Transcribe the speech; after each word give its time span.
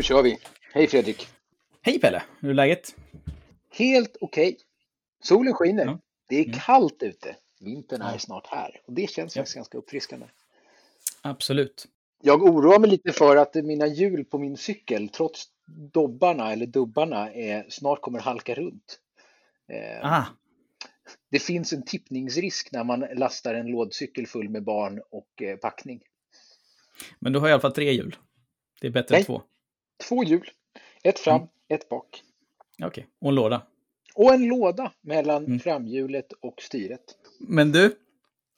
Nu 0.00 0.04
kör 0.04 0.22
vi. 0.22 0.38
Hej 0.72 0.86
Fredrik. 0.86 1.28
Hej 1.82 2.00
Pelle, 2.00 2.22
hur 2.40 2.50
är 2.50 2.54
läget? 2.54 2.96
Helt 3.70 4.16
okej. 4.20 4.48
Okay. 4.48 4.58
Solen 5.22 5.54
skiner. 5.54 5.84
Ja. 5.84 5.98
Det 6.28 6.36
är 6.36 6.44
Mm. 6.44 6.58
kallt 6.58 7.02
ute. 7.02 7.36
Vintern 7.60 8.02
är 8.02 8.12
Ja. 8.12 8.18
snart 8.18 8.46
här. 8.46 8.80
Och 8.86 8.92
det 8.92 9.10
känns 9.10 9.36
Ja. 9.36 9.40
faktiskt 9.40 9.54
ganska 9.56 9.78
uppfriskande. 9.78 10.26
Absolut. 11.22 11.86
Jag 12.22 12.42
oroar 12.42 12.78
mig 12.78 12.90
lite 12.90 13.12
för 13.12 13.36
att 13.36 13.54
mina 13.54 13.86
hjul 13.86 14.24
på 14.24 14.38
min 14.38 14.56
cykel, 14.56 15.08
trots 15.08 15.44
dobbarna 15.92 16.52
eller 16.52 16.66
dubbarna, 16.66 17.32
är, 17.32 17.66
snart 17.68 18.00
kommer 18.00 18.18
halka 18.20 18.54
runt. 18.54 18.98
Eh, 19.68 20.04
Aha, 20.06 20.26
det 21.30 21.38
finns 21.38 21.72
en 21.72 21.84
tippningsrisk 21.84 22.72
när 22.72 22.84
man 22.84 23.00
lastar 23.00 23.54
en 23.54 23.66
lådcykel 23.66 24.26
full 24.26 24.48
med 24.48 24.64
barn 24.64 25.00
och 25.10 25.42
eh, 25.42 25.56
packning. 25.56 26.00
men 27.18 27.32
du 27.32 27.38
har 27.38 27.48
i 27.48 27.52
alla 27.52 27.60
fall 27.60 27.72
tre 27.72 27.92
hjul. 27.92 28.16
Det 28.80 28.86
är 28.86 28.90
bättre 28.90 29.12
Nej. 29.14 29.20
än 29.20 29.26
två. 29.26 29.42
Två 30.08 30.24
hjul, 30.24 30.50
ett 31.02 31.18
fram, 31.18 31.36
Mm. 31.36 31.48
ett 31.68 31.88
bak. 31.88 32.22
Okej, 32.84 33.06
och 33.20 33.28
en 33.28 33.34
låda. 33.34 33.62
Och 34.14 34.34
en 34.34 34.46
låda 34.48 34.92
mellan 35.00 35.44
Mm. 35.44 35.60
framhjulet 35.60 36.32
och 36.32 36.62
styret. 36.62 37.00
Men 37.38 37.72
du, 37.72 37.96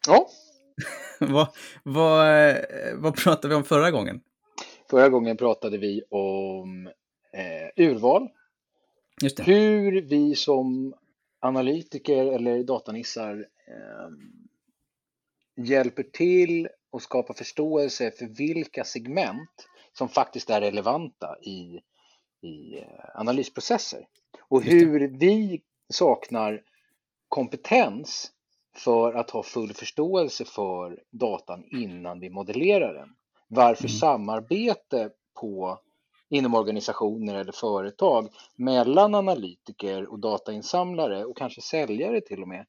Ja, 0.06 0.28
vad, 1.20 1.48
vad, 1.82 2.48
eh, 2.51 2.56
vad 2.95 3.16
pratade 3.16 3.48
vi 3.48 3.55
om 3.55 3.65
förra 3.65 3.91
gången? 3.91 4.20
förra 4.91 5.09
gången 5.09 5.37
pratade 5.37 5.78
vi 5.78 6.02
om 6.10 6.87
eh, 7.32 7.84
urval. 7.84 8.29
Just 9.23 9.37
det. 9.37 9.43
Hur 9.43 10.02
vi 10.02 10.34
som 10.34 10.95
analytiker 11.40 12.27
eller 12.27 12.62
datanissar 12.65 13.46
eh, 13.68 14.09
hjälper 15.65 16.02
till 16.02 16.68
att 16.93 17.02
skapa 17.02 17.34
förståelse 17.34 18.10
för 18.10 18.27
vilka 18.27 18.84
segment 18.84 19.68
som 19.93 20.09
faktiskt 20.09 20.51
är 20.51 20.60
relevanta 20.60 21.37
i, 21.43 21.80
i 22.40 22.79
eh, 22.79 22.87
analysprocesser. 23.15 24.07
Och 24.49 24.62
hur 24.62 25.09
vi 25.18 25.62
saknar 25.93 26.62
kompetens 27.29 28.32
för 28.74 29.15
att 29.15 29.30
ha 29.30 29.43
full 29.43 29.73
förståelse 29.73 30.45
för 30.45 31.02
datan 31.10 31.65
innan 31.71 32.21
vi 32.21 32.30
modellerar 32.30 32.95
den. 32.95 33.15
Varför 33.49 33.84
Mm. 33.84 33.99
samarbete 33.99 35.10
på 35.40 35.79
inom 36.29 36.54
organisationer 36.54 37.34
eller 37.34 37.52
företag 37.52 38.29
mellan 38.56 39.15
analytiker 39.15 40.12
och 40.12 40.18
datainsamlare 40.18 41.24
och 41.24 41.37
kanske 41.37 41.60
säljare 41.60 42.21
till 42.21 42.43
och 42.43 42.49
med 42.49 42.66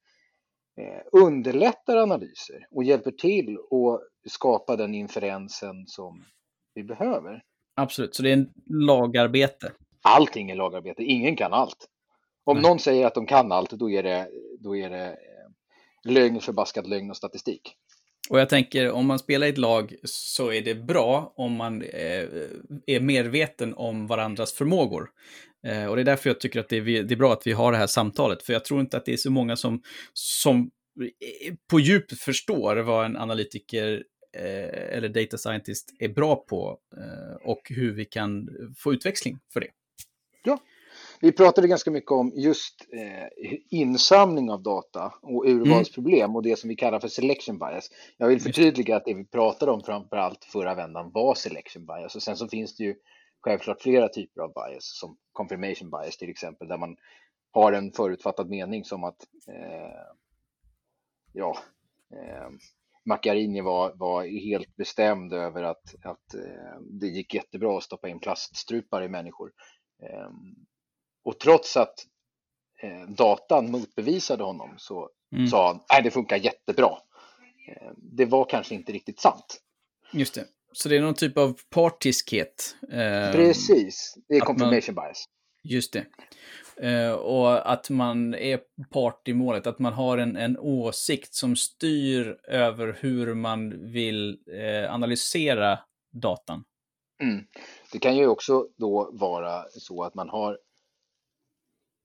eh, 0.77 1.01
underlättar 1.11 1.97
analyser 1.97 2.67
och 2.71 2.83
hjälper 2.83 3.11
till 3.11 3.57
att 3.57 4.31
skapa 4.31 4.75
den 4.75 4.95
inferensen 4.95 5.87
som 5.87 6.25
vi 6.75 6.83
behöver. 6.83 7.41
Absolut, 7.75 8.15
så 8.15 8.23
det 8.23 8.29
är 8.29 8.33
en 8.33 8.49
lagarbete. 8.65 9.71
Allting 10.01 10.49
är 10.49 10.55
lagarbete, 10.55 11.03
ingen 11.03 11.35
kan 11.35 11.53
allt. 11.53 11.87
Om 12.45 12.57
Nej. 12.57 12.69
någon 12.69 12.79
säger 12.79 13.07
att 13.07 13.15
de 13.15 13.25
kan 13.25 13.51
allt, 13.51 13.69
då 13.69 13.89
är 13.89 14.03
det, 14.03 14.27
då 14.59 14.77
är 14.77 14.89
det 14.89 15.07
eh, 15.07 16.11
lögn, 16.11 16.39
förbaskad 16.39 16.87
lögn 16.87 17.09
och 17.09 17.17
statistik. 17.17 17.75
Och 18.29 18.39
jag 18.39 18.49
tänker, 18.49 18.91
om 18.91 19.07
man 19.07 19.19
spelar 19.19 19.47
i 19.47 19.49
ett 19.49 19.57
lag 19.57 19.95
så 20.03 20.51
är 20.51 20.61
det 20.61 20.75
bra 20.75 21.33
om 21.35 21.51
man 21.51 21.81
eh, 21.81 22.27
är 22.85 22.99
medveten 22.99 23.73
om 23.73 24.07
varandras 24.07 24.53
förmågor. 24.53 25.09
Eh, 25.67 25.85
och 25.85 25.95
det 25.95 26.01
är 26.01 26.05
därför 26.05 26.29
jag 26.29 26.39
tycker 26.39 26.59
att 26.59 26.69
det 26.69 26.77
är, 26.77 27.15
bra 27.15 27.33
att 27.33 27.47
vi 27.47 27.51
har 27.51 27.71
det 27.71 27.77
här 27.77 27.87
samtalet. 27.87 28.43
För 28.43 28.53
jag 28.53 28.65
tror 28.65 28.81
inte 28.81 28.97
att 28.97 29.05
det 29.05 29.13
är 29.13 29.17
så 29.17 29.31
många 29.31 29.55
som, 29.55 29.81
som 30.13 30.69
på 31.71 31.79
djup 31.79 32.11
förstår 32.11 32.75
vad 32.75 33.05
en 33.05 33.17
analytiker 33.17 34.03
eh, 34.33 34.97
eller 34.97 35.09
data 35.09 35.37
scientist 35.37 35.93
är 35.99 36.09
bra 36.09 36.35
på 36.35 36.79
eh, 36.97 37.47
och 37.49 37.61
hur 37.69 37.93
vi 37.93 38.05
kan 38.05 38.49
få 38.77 38.93
utväxling 38.93 39.39
för 39.53 39.59
det. 39.59 39.67
Vi 41.23 41.31
pratade 41.31 41.67
ganska 41.67 41.91
mycket 41.91 42.11
om 42.11 42.31
just 42.35 42.87
eh, 42.93 43.27
insamling 43.69 44.51
av 44.51 44.63
data 44.63 45.13
och 45.21 45.45
urvalsproblem 45.45 46.35
och 46.35 46.43
det 46.43 46.59
som 46.59 46.69
vi 46.69 46.75
kallar 46.75 46.99
för 46.99 47.07
selection 47.07 47.59
bias. 47.59 47.89
Jag 48.17 48.27
vill 48.27 48.41
förtydliga 48.41 48.95
att 48.95 49.05
det 49.05 49.13
vi 49.13 49.25
pratade 49.25 49.71
om 49.71 49.83
framför 49.83 50.17
allt 50.17 50.45
förra 50.45 50.75
vändan 50.75 51.11
var 51.13 51.35
selection 51.35 51.85
bias 51.85 52.15
och 52.15 52.23
sen 52.23 52.37
så 52.37 52.47
finns 52.47 52.75
det 52.75 52.83
ju 52.83 52.95
självklart 53.41 53.81
flera 53.81 54.09
typer 54.09 54.41
av 54.41 54.53
bias 54.53 54.99
som 54.99 55.17
confirmation 55.31 55.89
bias 55.89 56.17
till 56.17 56.29
exempel 56.29 56.67
där 56.67 56.77
man 56.77 56.95
har 57.51 57.73
en 57.73 57.91
förutfattad 57.91 58.49
mening 58.49 58.83
som 58.83 59.03
att 59.03 59.27
eh, 59.47 60.15
ja, 61.33 61.57
eh, 62.13 62.49
Macchiarini 63.05 63.61
var, 63.61 63.93
var 63.95 64.23
helt 64.23 64.75
bestämd 64.75 65.33
över 65.33 65.63
att, 65.63 65.95
att 66.03 66.33
eh, 66.33 66.79
det 66.99 67.07
gick 67.07 67.33
jättebra 67.33 67.77
att 67.77 67.83
stoppa 67.83 68.09
in 68.09 68.19
plaststrupar 68.19 69.01
i 69.03 69.07
människor. 69.09 69.51
Eh, 70.03 70.29
och 71.23 71.39
trots 71.39 71.77
att 71.77 71.93
eh, 72.81 73.09
datan 73.09 73.71
motbevisade 73.71 74.43
honom 74.43 74.73
så 74.77 75.09
Mm. 75.35 75.47
sa 75.47 75.67
han 75.67 75.97
att 75.97 76.03
det 76.03 76.11
funkar 76.11 76.37
jättebra. 76.37 76.97
Eh, 77.67 77.91
det 77.97 78.25
var 78.25 78.45
kanske 78.45 78.75
inte 78.75 78.91
riktigt 78.91 79.19
sant. 79.19 79.61
Just 80.11 80.35
det. 80.35 80.45
Så 80.73 80.89
det 80.89 80.97
är 80.97 81.01
någon 81.01 81.13
typ 81.13 81.37
av 81.37 81.59
partiskhet. 81.69 82.75
eh, 82.91 83.31
Precis, 83.31 84.17
det 84.27 84.35
är 84.37 84.41
att 84.41 84.47
man- 84.47 84.57
confirmation 84.57 84.95
bias. 84.95 85.25
Just 85.63 85.93
det. 85.93 86.05
Eh, 86.77 87.11
och 87.11 87.71
att 87.71 87.89
man 87.89 88.33
är 88.35 88.59
part 88.91 89.27
i 89.27 89.33
målet, 89.33 89.67
att 89.67 89.79
man 89.79 89.93
har 89.93 90.17
en, 90.17 90.35
en 90.37 90.57
åsikt 90.57 91.33
som 91.33 91.55
styr 91.55 92.37
över 92.47 92.97
hur 92.99 93.33
man 93.33 93.91
vill 93.91 94.37
eh, 94.47 94.93
analysera 94.93 95.79
datan. 96.11 96.63
Mm. 97.21 97.43
Det 97.91 97.99
kan 97.99 98.17
ju 98.17 98.27
också 98.27 98.67
då 98.77 99.09
vara 99.13 99.63
så 99.69 100.03
att 100.03 100.15
man 100.15 100.29
har 100.29 100.57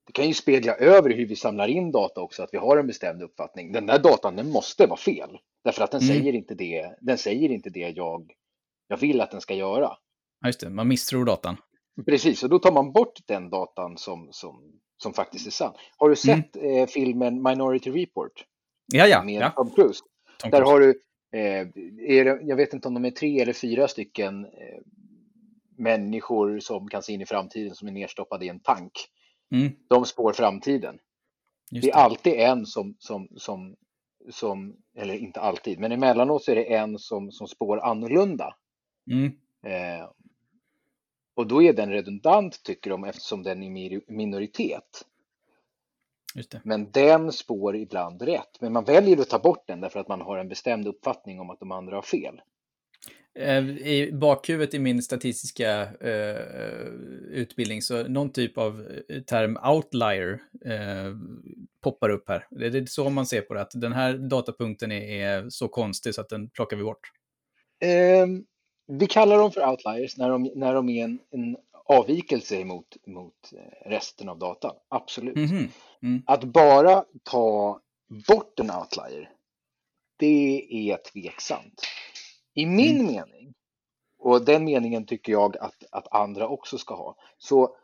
det 0.07 0.13
kan 0.13 0.27
ju 0.27 0.35
spegla 0.35 0.75
över 0.75 1.11
hur 1.11 1.27
vi 1.27 1.37
samlar 1.37 1.69
in 1.69 1.93
data 1.93 2.21
också, 2.21 2.43
att 2.43 2.49
vi 2.53 2.59
har 2.59 2.77
en 2.77 2.87
bestämd 2.87 3.23
uppfattning. 3.23 3.73
Den 3.73 3.87
där 3.87 3.99
datan, 3.99 4.37
den 4.37 4.51
måste 4.51 4.87
vara 4.87 4.99
fel. 4.99 5.39
Därför 5.65 5.85
att 5.85 5.91
den, 5.91 6.01
Mm. 6.01 6.17
säger, 6.17 6.33
inte 6.33 6.55
det, 6.55 6.97
den 7.01 7.19
säger 7.19 7.49
inte 7.49 7.71
det 7.71 7.89
jag, 7.97 8.33
jag 8.89 8.97
vill 8.97 9.21
att 9.21 9.31
den 9.31 9.41
ska 9.41 9.55
göra. 9.55 9.97
Ja, 10.41 10.49
just 10.49 10.61
det, 10.61 10.71
man 10.71 10.89
misstror 10.89 11.25
datan. 11.25 11.57
Precis, 12.07 12.43
och 12.43 12.49
då 12.51 12.59
tar 12.59 12.73
man 12.73 12.93
bort 12.93 13.19
den 13.27 13.51
datan 13.51 13.99
som, 13.99 14.29
som, 14.31 14.73
som 15.03 15.13
faktiskt 15.13 15.47
är 15.47 15.51
sann. 15.51 15.75
Har 15.97 16.09
du 16.09 16.17
sett 16.17 16.57
eh, 16.57 16.87
filmen 16.87 17.43
Minority 17.43 17.91
Report 17.91 18.45
Ja, 18.93 19.07
ja. 19.07 19.25
med 19.25 19.43
ja. 19.43 19.51
Tom 19.51 19.71
Cruise? 19.71 20.01
Tom 20.39 20.51
Där 20.51 20.59
Cruise. 20.59 20.71
har 20.73 20.81
du, 20.81 20.91
eh, 21.39 21.69
är 22.19 22.25
det, 22.25 22.39
jag 22.43 22.57
vet 22.57 22.73
inte 22.75 22.89
om 22.89 22.95
de 22.95 23.05
är 23.05 23.11
tre 23.11 23.41
eller 23.41 23.53
fyra 23.53 23.89
stycken 23.89 24.45
eh, 24.45 24.81
människor 25.77 26.61
som 26.61 26.89
kan 26.89 27.03
se 27.03 27.13
in 27.13 27.21
i 27.21 27.27
framtiden 27.27 27.75
som 27.75 27.89
är 27.89 27.93
nerstoppade 27.93 28.45
i 28.45 28.49
en 28.49 28.61
tank. 28.61 28.93
Mm, 29.55 29.73
De 29.89 30.05
spår 30.05 30.33
framtiden. 30.33 30.99
just 31.71 31.83
Det 31.85 31.91
är 31.91 31.95
det. 31.95 31.99
alltid 32.01 32.33
en 32.35 32.67
som, 32.67 32.97
som, 32.99 33.29
som, 33.37 33.77
som, 34.31 34.77
eller 34.97 35.15
inte 35.15 35.41
alltid, 35.41 35.79
men 35.79 35.93
emellanåt 35.93 36.45
så 36.45 36.51
är 36.51 36.57
det 36.57 36.75
en 36.75 36.99
som, 36.99 37.33
som 37.33 37.49
spår 37.49 37.81
annorlunda. 37.81 38.55
Mm, 39.11 39.33
Eh, 39.67 40.09
och 41.39 41.47
då 41.47 41.63
är 41.63 41.73
den 41.73 41.91
redundant 41.91 42.63
tycker 42.63 42.91
de 42.91 43.05
eftersom 43.05 43.43
den 43.43 43.63
är 43.63 44.13
minoritet. 44.13 45.05
Men 46.63 46.91
den 46.91 47.33
spår 47.33 47.77
ibland 47.77 48.23
rätt. 48.23 48.61
Men 48.61 48.73
man 48.73 48.85
väljer 48.85 49.21
att 49.21 49.29
ta 49.29 49.39
bort 49.39 49.65
den 49.67 49.81
därför 49.81 50.01
att 50.01 50.09
man 50.09 50.21
har 50.21 50.39
en 50.39 50.49
bestämd 50.49 50.89
uppfattning 50.89 51.41
om 51.41 51.51
att 51.51 51.61
de 51.61 51.73
andra 51.73 51.95
har 51.97 52.03
fel. 52.03 52.41
Eh, 53.39 53.69
I 53.69 54.11
bakhuvudet 54.13 54.75
i 54.75 54.79
min 54.79 55.03
statistiska 55.03 55.83
eh, 56.01 56.89
utbildning 57.31 57.83
så 57.83 58.09
någon 58.09 58.33
typ 58.33 58.59
av 58.59 59.03
eh, 59.09 59.21
term 59.23 59.59
outlier 59.75 60.41
eh, 60.65 61.15
poppar 61.83 62.11
upp 62.11 62.29
här. 62.29 62.47
Det 62.51 62.67
är 62.67 62.87
så 62.87 63.11
man 63.11 63.27
ser 63.27 63.41
på 63.41 63.55
det, 63.55 63.61
att 63.61 63.73
den 63.75 63.93
här 63.93 64.15
datapunkten 64.15 64.93
är, 64.93 65.03
är 65.03 65.51
så 65.51 65.69
konstig 65.69 66.15
så 66.15 66.21
att 66.21 66.29
den 66.29 66.51
plockar 66.51 66.77
vi 66.77 66.83
bort. 66.83 67.11
Eh, 67.81 68.27
vi 68.89 69.07
kallar 69.07 69.39
dem 69.39 69.53
för 69.53 69.71
outliers 69.71 70.17
när 70.17 70.29
de, 70.29 70.43
när 70.55 70.75
de 70.75 70.89
är 70.89 71.05
en, 71.05 71.19
en 71.31 71.57
avvikelse 71.85 72.65
mot, 72.65 72.97
mot 73.07 73.53
eh, 73.53 73.89
resten 73.91 74.29
av 74.29 74.39
datan. 74.39 74.75
Absolut. 74.89 75.37
Mhm. 75.37 75.69
Mm. 76.03 76.23
Att 76.27 76.45
bara 76.45 77.05
ta 77.23 77.81
bort 78.29 78.61
en 78.61 78.71
outlier, 78.71 79.31
det 80.17 80.67
är 80.71 80.97
tveksamt. 80.97 81.83
I 82.55 82.67
min 82.67 83.07
mening, 83.07 83.55
och 84.19 84.45
den 84.45 84.65
meningen 84.65 85.07
tycker 85.07 85.33
jag 85.33 85.57
att, 85.57 85.85
att 85.91 86.13
andra 86.15 86.49
också 86.49 86.79
ska 86.79 86.95
ha, 86.95 87.17
så 87.39 87.77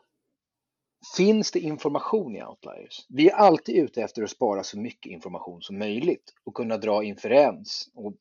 finns 1.16 1.52
det 1.52 1.60
information 1.60 2.36
i 2.36 2.44
outliers. 2.44 3.06
Vi 3.08 3.28
är 3.28 3.34
alltid 3.34 3.76
ute 3.76 4.02
efter 4.02 4.22
att 4.22 4.30
spara 4.30 4.62
så 4.62 4.78
mycket 4.78 5.12
information 5.12 5.62
som 5.62 5.78
möjligt 5.78 6.34
och 6.44 6.54
kunna 6.54 6.76
dra 6.76 7.04
inferens 7.04 7.90
och 7.94 8.14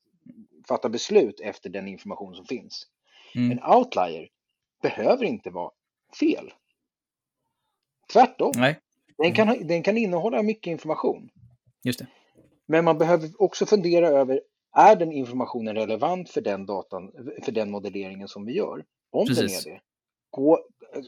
fatta 0.68 0.90
beslut 0.90 1.40
efter 1.40 1.70
den 1.70 1.88
information 1.88 2.36
som 2.36 2.46
finns. 2.46 2.88
Mm. 3.36 3.52
En 3.52 3.64
outlier 3.76 4.30
behöver 4.82 5.26
inte 5.26 5.50
vara 5.50 5.72
fel. 6.20 6.54
Tvärtom. 8.14 8.52
Nej, 8.56 8.80
Den 9.18 9.34
kan, 9.34 9.48
ha- 9.48 9.56
den 9.64 9.84
kan 9.84 9.98
innehålla 9.98 10.44
mycket 10.44 10.72
information. 10.72 11.30
just 11.84 12.00
det. 12.00 12.08
Men 12.66 12.86
man 12.86 12.98
behöver 12.98 13.30
också 13.42 13.66
fundera 13.66 14.08
över, 14.08 14.42
är 14.78 14.96
den 14.96 15.12
informationen 15.12 15.76
relevant 15.76 16.30
för 16.30 16.42
den 16.42 16.66
datan, 16.66 17.12
för 17.44 17.52
den 17.52 17.72
modelleringen 17.72 18.28
som 18.28 18.46
vi 18.46 18.54
gör? 18.54 18.86
Om 19.12 19.28
Precis. 19.28 19.64
den 19.64 19.72
är 19.74 19.76
det, 19.76 19.82
gå, 20.30 20.60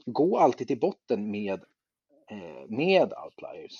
gå 0.06 0.38
alltid 0.38 0.68
till 0.68 0.80
botten 0.80 1.31
med, 1.31 1.63
eh, 2.31 2.66
med 2.69 3.13
outliers. 3.25 3.74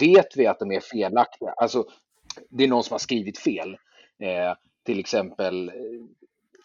Vet 0.00 0.36
vi 0.36 0.46
att 0.46 0.58
de 0.58 0.72
är 0.72 0.80
felaktiga, 0.80 1.50
alltså 1.56 1.84
det 2.48 2.64
är 2.64 2.68
någon 2.68 2.84
som 2.84 2.94
har 2.94 2.98
skrivit 2.98 3.38
fel, 3.38 3.76
eh, 4.22 4.54
till 4.84 4.98
exempel 4.98 5.68
eh, 5.68 5.74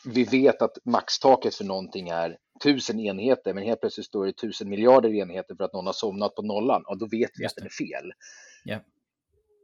vi 0.05 0.23
vet 0.23 0.61
att 0.61 0.77
maxtaket 0.83 1.55
för 1.55 1.63
någonting 1.63 2.09
är 2.09 2.37
tusen 2.63 2.99
enheter, 2.99 3.53
men 3.53 3.63
helt 3.63 3.79
plötsligt 3.79 4.05
står 4.05 4.25
det 4.25 4.33
tusen 4.33 4.69
miljarder 4.69 5.13
enheter 5.13 5.55
för 5.55 5.63
att 5.63 5.73
någon 5.73 5.85
har 5.85 5.93
somnat 5.93 6.35
på 6.35 6.41
nollan 6.41 6.83
och 6.87 6.97
då 6.97 7.05
vet 7.05 7.31
vi 7.35 7.45
att 7.45 7.55
den 7.55 7.65
är 7.65 7.69
fel. 7.69 8.13
Yeah. 8.65 8.81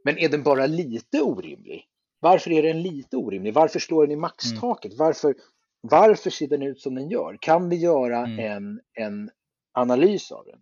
Men 0.03 0.17
är 0.17 0.29
den 0.29 0.43
bara 0.43 0.65
lite 0.65 1.21
orimlig? 1.21 1.87
Varför 2.19 2.51
är 2.51 2.63
den 2.63 2.81
lite 2.81 3.17
orimlig? 3.17 3.53
Varför 3.53 3.79
slår 3.79 4.07
den 4.07 4.11
i 4.11 4.15
maxtaket? 4.15 4.93
Mm. 4.93 5.05
Varför, 5.05 5.35
varför 5.81 6.29
ser 6.29 6.47
den 6.47 6.61
ut 6.61 6.81
som 6.81 6.95
den 6.95 7.09
gör? 7.09 7.37
Kan 7.41 7.69
vi 7.69 7.75
göra 7.75 8.17
mm. 8.17 8.39
en, 8.39 8.81
en 8.93 9.29
analys 9.73 10.31
av 10.31 10.45
den? 10.45 10.59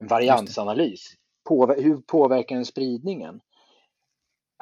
En 0.00 0.06
variansanalys. 0.06 1.14
Påver 1.48 1.82
hur 1.82 1.96
påverkar 1.96 2.56
den 2.56 2.64
spridningen? 2.64 3.40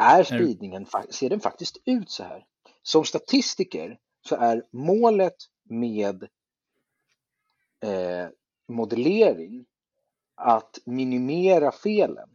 Är 0.05 0.25
spridningen, 0.25 0.87
ser 1.11 1.31
den 1.31 1.41
faktiskt 1.41 1.77
ut 1.85 2.11
så 2.11 2.23
här? 2.23 2.45
Som 2.83 3.05
statistiker 3.05 3.99
så 4.29 4.37
är 4.37 4.62
målet 4.71 5.37
med 5.71 6.23
eh, 7.83 8.29
modellering 8.69 9.67
att 10.35 10.79
minimera 10.85 11.73
felen. 11.73 12.29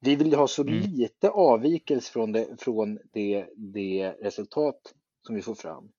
Vi 0.00 0.16
vill 0.16 0.34
ha 0.34 0.48
så 0.48 0.62
mm. 0.62 0.74
lite 0.74 1.30
avvikelse 1.30 2.12
från, 2.12 2.32
det, 2.32 2.60
från 2.60 2.98
det, 3.12 3.46
det 3.56 4.10
resultat 4.20 4.94
som 5.26 5.34
vi 5.34 5.42
får 5.42 5.54
fram 5.54 5.92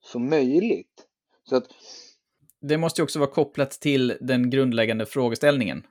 som 0.00 0.30
möjligt. 0.30 1.06
Så 1.44 1.56
att, 1.56 1.68
det 2.60 2.78
måste 2.78 3.00
ju 3.00 3.04
också 3.04 3.18
vara 3.18 3.30
kopplat 3.30 3.70
till 3.70 4.18
den 4.20 4.50
grundläggande 4.50 5.06
frågeställningen. 5.06 5.86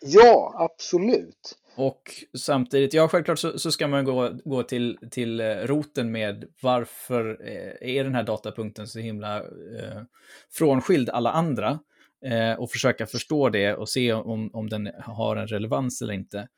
Ja, 0.00 0.54
absolut. 0.58 1.58
Och 1.74 2.02
samtidigt, 2.38 2.94
ja 2.94 3.08
självklart 3.08 3.38
så, 3.38 3.58
så, 3.58 3.72
ska 3.72 3.88
man 3.88 4.04
gå, 4.04 4.30
gå 4.44 4.62
till, 4.62 4.98
till 5.10 5.40
eh, 5.40 5.46
roten 5.46 6.12
med 6.12 6.44
varför 6.62 7.38
eh, 7.40 7.96
är 7.96 8.04
den 8.04 8.14
här 8.14 8.22
datapunkten 8.22 8.88
så 8.88 8.98
himla 8.98 9.36
eh, 9.38 10.02
frånskild 10.50 11.10
alla 11.10 11.32
andra 11.32 11.78
eh, 12.24 12.52
och 12.52 12.70
försöka 12.70 13.06
förstå 13.06 13.48
det 13.48 13.74
och 13.74 13.88
se 13.88 14.12
om, 14.12 14.50
om 14.52 14.68
den 14.68 14.90
har 14.98 15.36
en 15.36 15.46
relevans 15.46 16.02
eller 16.02 16.14
inte. 16.14 16.48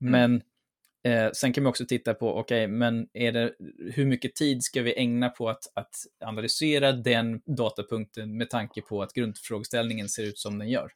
Mm. 0.00 0.12
Men 0.12 0.42
eh, 1.12 1.30
sen 1.32 1.52
kan 1.52 1.64
man 1.64 1.70
också 1.70 1.86
titta 1.86 2.14
på, 2.14 2.36
okej, 2.36 2.64
okay, 2.64 2.76
men 2.76 3.08
är 3.12 3.32
det, 3.32 3.54
hur 3.92 4.06
mycket 4.06 4.34
tid 4.34 4.62
ska 4.62 4.82
vi 4.82 4.98
ägna 4.98 5.28
på 5.28 5.48
att, 5.48 5.72
att 5.74 5.94
analysera 6.24 6.92
den 6.92 7.40
datapunkten 7.56 8.36
med 8.36 8.50
tanke 8.50 8.82
på 8.82 9.02
att 9.02 9.12
grundfrågeställningen 9.12 10.08
ser 10.08 10.22
ut 10.24 10.38
som 10.38 10.58
den 10.58 10.68
gör? 10.68 10.92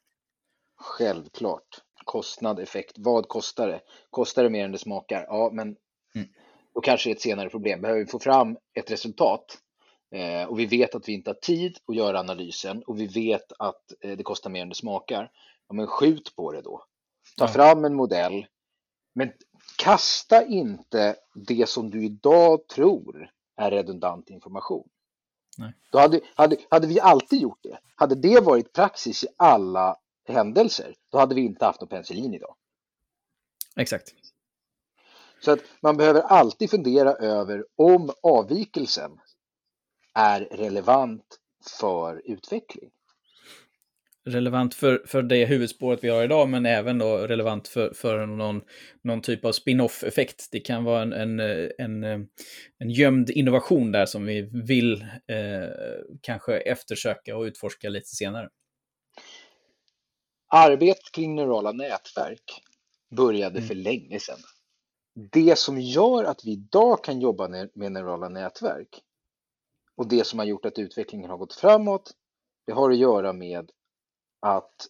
Självklart. 0.75 1.81
Kostnad, 2.05 2.59
effekt. 2.59 2.95
Vad 2.97 3.27
kostar 3.27 3.67
det? 3.67 3.81
Kostar 4.09 4.43
det 4.43 4.49
mer 4.49 4.65
än 4.65 4.71
det 4.71 4.77
smakar? 4.77 5.25
Ja, 5.27 5.49
men 5.53 5.75
mm. 6.15 6.27
då 6.73 6.81
kanske 6.81 7.09
det 7.09 7.11
är 7.11 7.15
ett 7.15 7.21
senare 7.21 7.49
problem. 7.49 7.81
Behöver 7.81 7.99
vi 7.99 8.05
få 8.05 8.19
fram 8.19 8.57
ett 8.73 8.91
resultat 8.91 9.57
eh, 10.11 10.43
och 10.43 10.59
vi 10.59 10.65
vet 10.65 10.95
att 10.95 11.09
vi 11.09 11.13
inte 11.13 11.29
har 11.29 11.35
tid 11.35 11.77
att 11.87 11.95
göra 11.95 12.19
analysen 12.19 12.83
och 12.83 12.99
vi 12.99 13.07
vet 13.07 13.51
att 13.59 13.93
eh, 14.01 14.17
det 14.17 14.23
kostar 14.23 14.49
mer 14.49 14.61
än 14.61 14.69
det 14.69 14.75
smakar. 14.75 15.31
Ja, 15.67 15.73
men 15.73 15.87
skjut 15.87 16.35
på 16.35 16.51
det 16.51 16.61
då. 16.61 16.83
Ta 17.37 17.43
ja. 17.43 17.47
fram 17.47 17.85
en 17.85 17.95
modell, 17.95 18.45
men 19.15 19.31
kasta 19.77 20.45
inte 20.45 21.15
det 21.35 21.69
som 21.69 21.89
du 21.89 22.05
idag 22.05 22.67
tror 22.67 23.31
är 23.55 23.71
redundant 23.71 24.29
information. 24.29 24.89
Nej. 25.57 25.73
Då 25.91 25.99
hade, 25.99 26.21
hade, 26.35 26.57
hade 26.69 26.87
vi 26.87 26.99
alltid 26.99 27.41
gjort 27.41 27.59
det, 27.61 27.79
hade 27.95 28.15
det 28.15 28.39
varit 28.39 28.73
praxis 28.73 29.23
i 29.23 29.27
alla 29.37 29.97
händelser, 30.29 30.95
då 31.11 31.17
hade 31.17 31.35
vi 31.35 31.41
inte 31.41 31.65
haft 31.65 31.81
någon 31.81 31.89
penicillin 31.89 32.33
idag. 32.33 32.55
Exakt. 33.75 34.13
Så 35.39 35.51
att 35.51 35.59
man 35.81 35.97
behöver 35.97 36.21
alltid 36.21 36.69
fundera 36.69 37.13
över 37.13 37.65
om 37.75 38.09
avvikelsen 38.23 39.11
är 40.13 40.41
relevant 40.41 41.39
för 41.79 42.21
utveckling. 42.25 42.89
Relevant 44.25 44.75
för, 44.75 45.03
för 45.07 45.21
det 45.21 45.45
huvudspåret 45.45 46.03
vi 46.03 46.09
har 46.09 46.23
idag, 46.23 46.49
men 46.49 46.65
även 46.65 46.97
då 46.97 47.17
relevant 47.17 47.67
för, 47.67 47.93
för 47.93 48.25
någon, 48.25 48.61
någon 49.03 49.21
typ 49.21 49.45
av 49.45 49.51
spin-off-effekt. 49.51 50.47
Det 50.51 50.59
kan 50.59 50.83
vara 50.83 51.01
en, 51.01 51.13
en, 51.13 51.39
en, 51.77 52.03
en 52.77 52.89
gömd 52.89 53.29
innovation 53.29 53.91
där 53.91 54.05
som 54.05 54.25
vi 54.25 54.41
vill 54.67 54.93
eh, 55.01 55.69
kanske 56.21 56.57
eftersöka 56.57 57.37
och 57.37 57.43
utforska 57.43 57.89
lite 57.89 58.07
senare. 58.07 58.49
Arbetet 60.51 61.11
kring 61.11 61.35
neurala 61.35 61.71
nätverk 61.71 62.61
började 63.09 63.57
mm. 63.57 63.67
för 63.67 63.75
länge 63.75 64.19
sedan. 64.19 64.39
Det 65.31 65.57
som 65.57 65.81
gör 65.81 66.23
att 66.23 66.45
vi 66.45 66.51
idag 66.51 67.03
kan 67.03 67.21
jobba 67.21 67.47
med 67.47 67.91
neurala 67.91 68.29
nätverk 68.29 69.03
och 69.95 70.07
det 70.07 70.23
som 70.23 70.39
har 70.39 70.45
gjort 70.45 70.65
att 70.65 70.79
utvecklingen 70.79 71.29
har 71.29 71.37
gått 71.37 71.53
framåt, 71.53 72.11
det 72.65 72.71
har 72.71 72.91
att 72.91 72.97
göra 72.97 73.33
med 73.33 73.71
att 74.39 74.87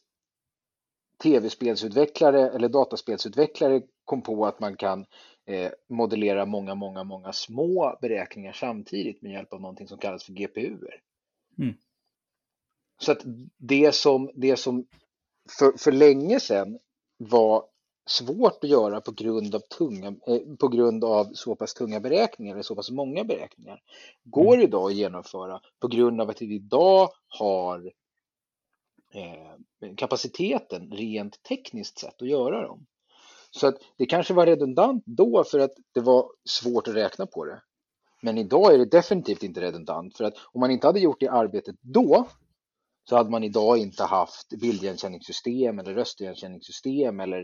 tv-spelsutvecklare 1.23 2.50
eller 2.50 2.69
dataspelsutvecklare 2.69 3.81
kom 4.06 4.21
på 4.21 4.45
att 4.45 4.59
man 4.59 4.77
kan 4.77 5.06
eh, 5.45 5.71
modellera 5.89 6.45
många, 6.45 6.75
många, 6.75 7.03
många 7.03 7.33
små 7.33 7.97
beräkningar 8.01 8.53
samtidigt 8.53 9.21
med 9.21 9.31
hjälp 9.31 9.53
av 9.53 9.61
någonting 9.61 9.88
som 9.88 9.97
kallas 9.97 10.23
för 10.23 10.33
GPUer. 10.33 11.01
Mm. 11.57 11.73
Så 13.01 13.11
att 13.11 13.21
det 13.57 13.95
som, 13.95 14.31
det 14.35 14.57
som 14.57 14.88
för, 15.49 15.77
för 15.77 15.91
länge 15.91 16.39
sedan 16.39 16.79
var 17.17 17.63
svårt 18.09 18.63
att 18.63 18.69
göra 18.69 19.01
på 19.01 19.11
grund 19.11 19.55
av, 19.55 19.59
tunga, 19.59 20.07
eh, 20.07 20.39
på 20.59 20.67
grund 20.67 21.03
av 21.03 21.33
så 21.33 21.55
pass 21.55 21.73
tunga 21.73 21.99
beräkningar 21.99 22.53
eller 22.53 22.63
så 22.63 22.75
pass 22.75 22.91
många 22.91 23.23
beräkningar 23.23 23.81
går 24.23 24.53
mm. 24.53 24.61
idag 24.61 24.85
att 24.85 24.95
genomföra 24.95 25.61
på 25.79 25.87
grund 25.87 26.21
av 26.21 26.29
att 26.29 26.41
vi 26.41 26.55
idag 26.55 27.09
har 27.27 27.91
eh, 29.13 29.93
kapaciteten 29.95 30.91
rent 30.91 31.43
tekniskt 31.43 31.99
sett 31.99 32.21
att 32.21 32.27
göra 32.27 32.67
dem. 32.67 32.85
Så 33.51 33.67
att 33.67 33.75
det 33.97 34.05
kanske 34.05 34.33
var 34.33 34.45
redundant 34.45 35.03
då 35.06 35.44
för 35.44 35.59
att 35.59 35.73
det 35.94 36.01
var 36.01 36.31
svårt 36.45 36.87
att 36.87 36.95
räkna 36.95 37.25
på 37.25 37.45
det. 37.45 37.61
Men 38.21 38.37
idag 38.37 38.73
är 38.73 38.77
det 38.77 38.85
definitivt 38.85 39.44
inte 39.44 39.61
redundant 39.61 40.18
för 40.18 40.23
att 40.23 40.33
om 40.53 40.59
man 40.59 40.71
inte 40.71 40.87
hade 40.87 40.99
gjort 40.99 41.19
det 41.19 41.27
arbetet 41.27 41.75
då 41.81 42.27
så 43.09 43.16
hade 43.16 43.30
man 43.30 43.44
idag 43.44 43.78
inte 43.78 44.04
haft 44.04 44.49
bildigenkänningssystem 44.49 45.80
eller 45.80 45.94
röstigenkänningssystem 45.94 47.19
eller 47.19 47.39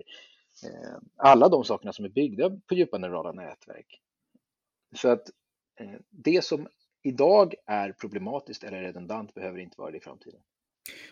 eh, 0.64 0.98
alla 1.18 1.50
de 1.50 1.64
sakerna 1.64 1.94
som 1.94 2.06
är 2.06 2.10
byggda 2.10 2.50
på 2.50 2.76
djupa 2.76 2.98
neurala 2.98 3.32
nätverk. 3.32 4.02
Så 4.96 5.10
att 5.10 5.30
eh, 5.80 6.00
det 6.10 6.44
som 6.44 6.68
idag 7.04 7.56
är 7.66 7.92
problematiskt 7.92 8.64
eller 8.64 8.82
redundant 8.82 9.34
behöver 9.34 9.60
inte 9.60 9.82
vara 9.82 9.92
det 9.92 9.98
i 9.98 10.02
framtiden. 10.02 10.42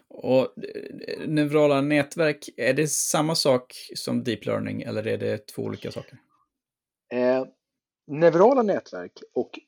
Och 0.07 0.63
eh, 0.63 1.27
neurala 1.27 1.81
nätverk, 1.81 2.49
är 2.57 2.73
det 2.73 2.87
samma 2.87 3.35
sak 3.35 3.73
som 3.95 4.23
deep 4.23 4.45
learning 4.45 4.81
eller 4.81 5.07
är 5.07 5.17
det 5.17 5.47
två 5.47 5.61
olika 5.61 5.91
saker? 5.91 6.17
Eh, 7.13 7.45
neurala 8.07 8.63
nätverk 8.63 9.23
och 9.33 9.59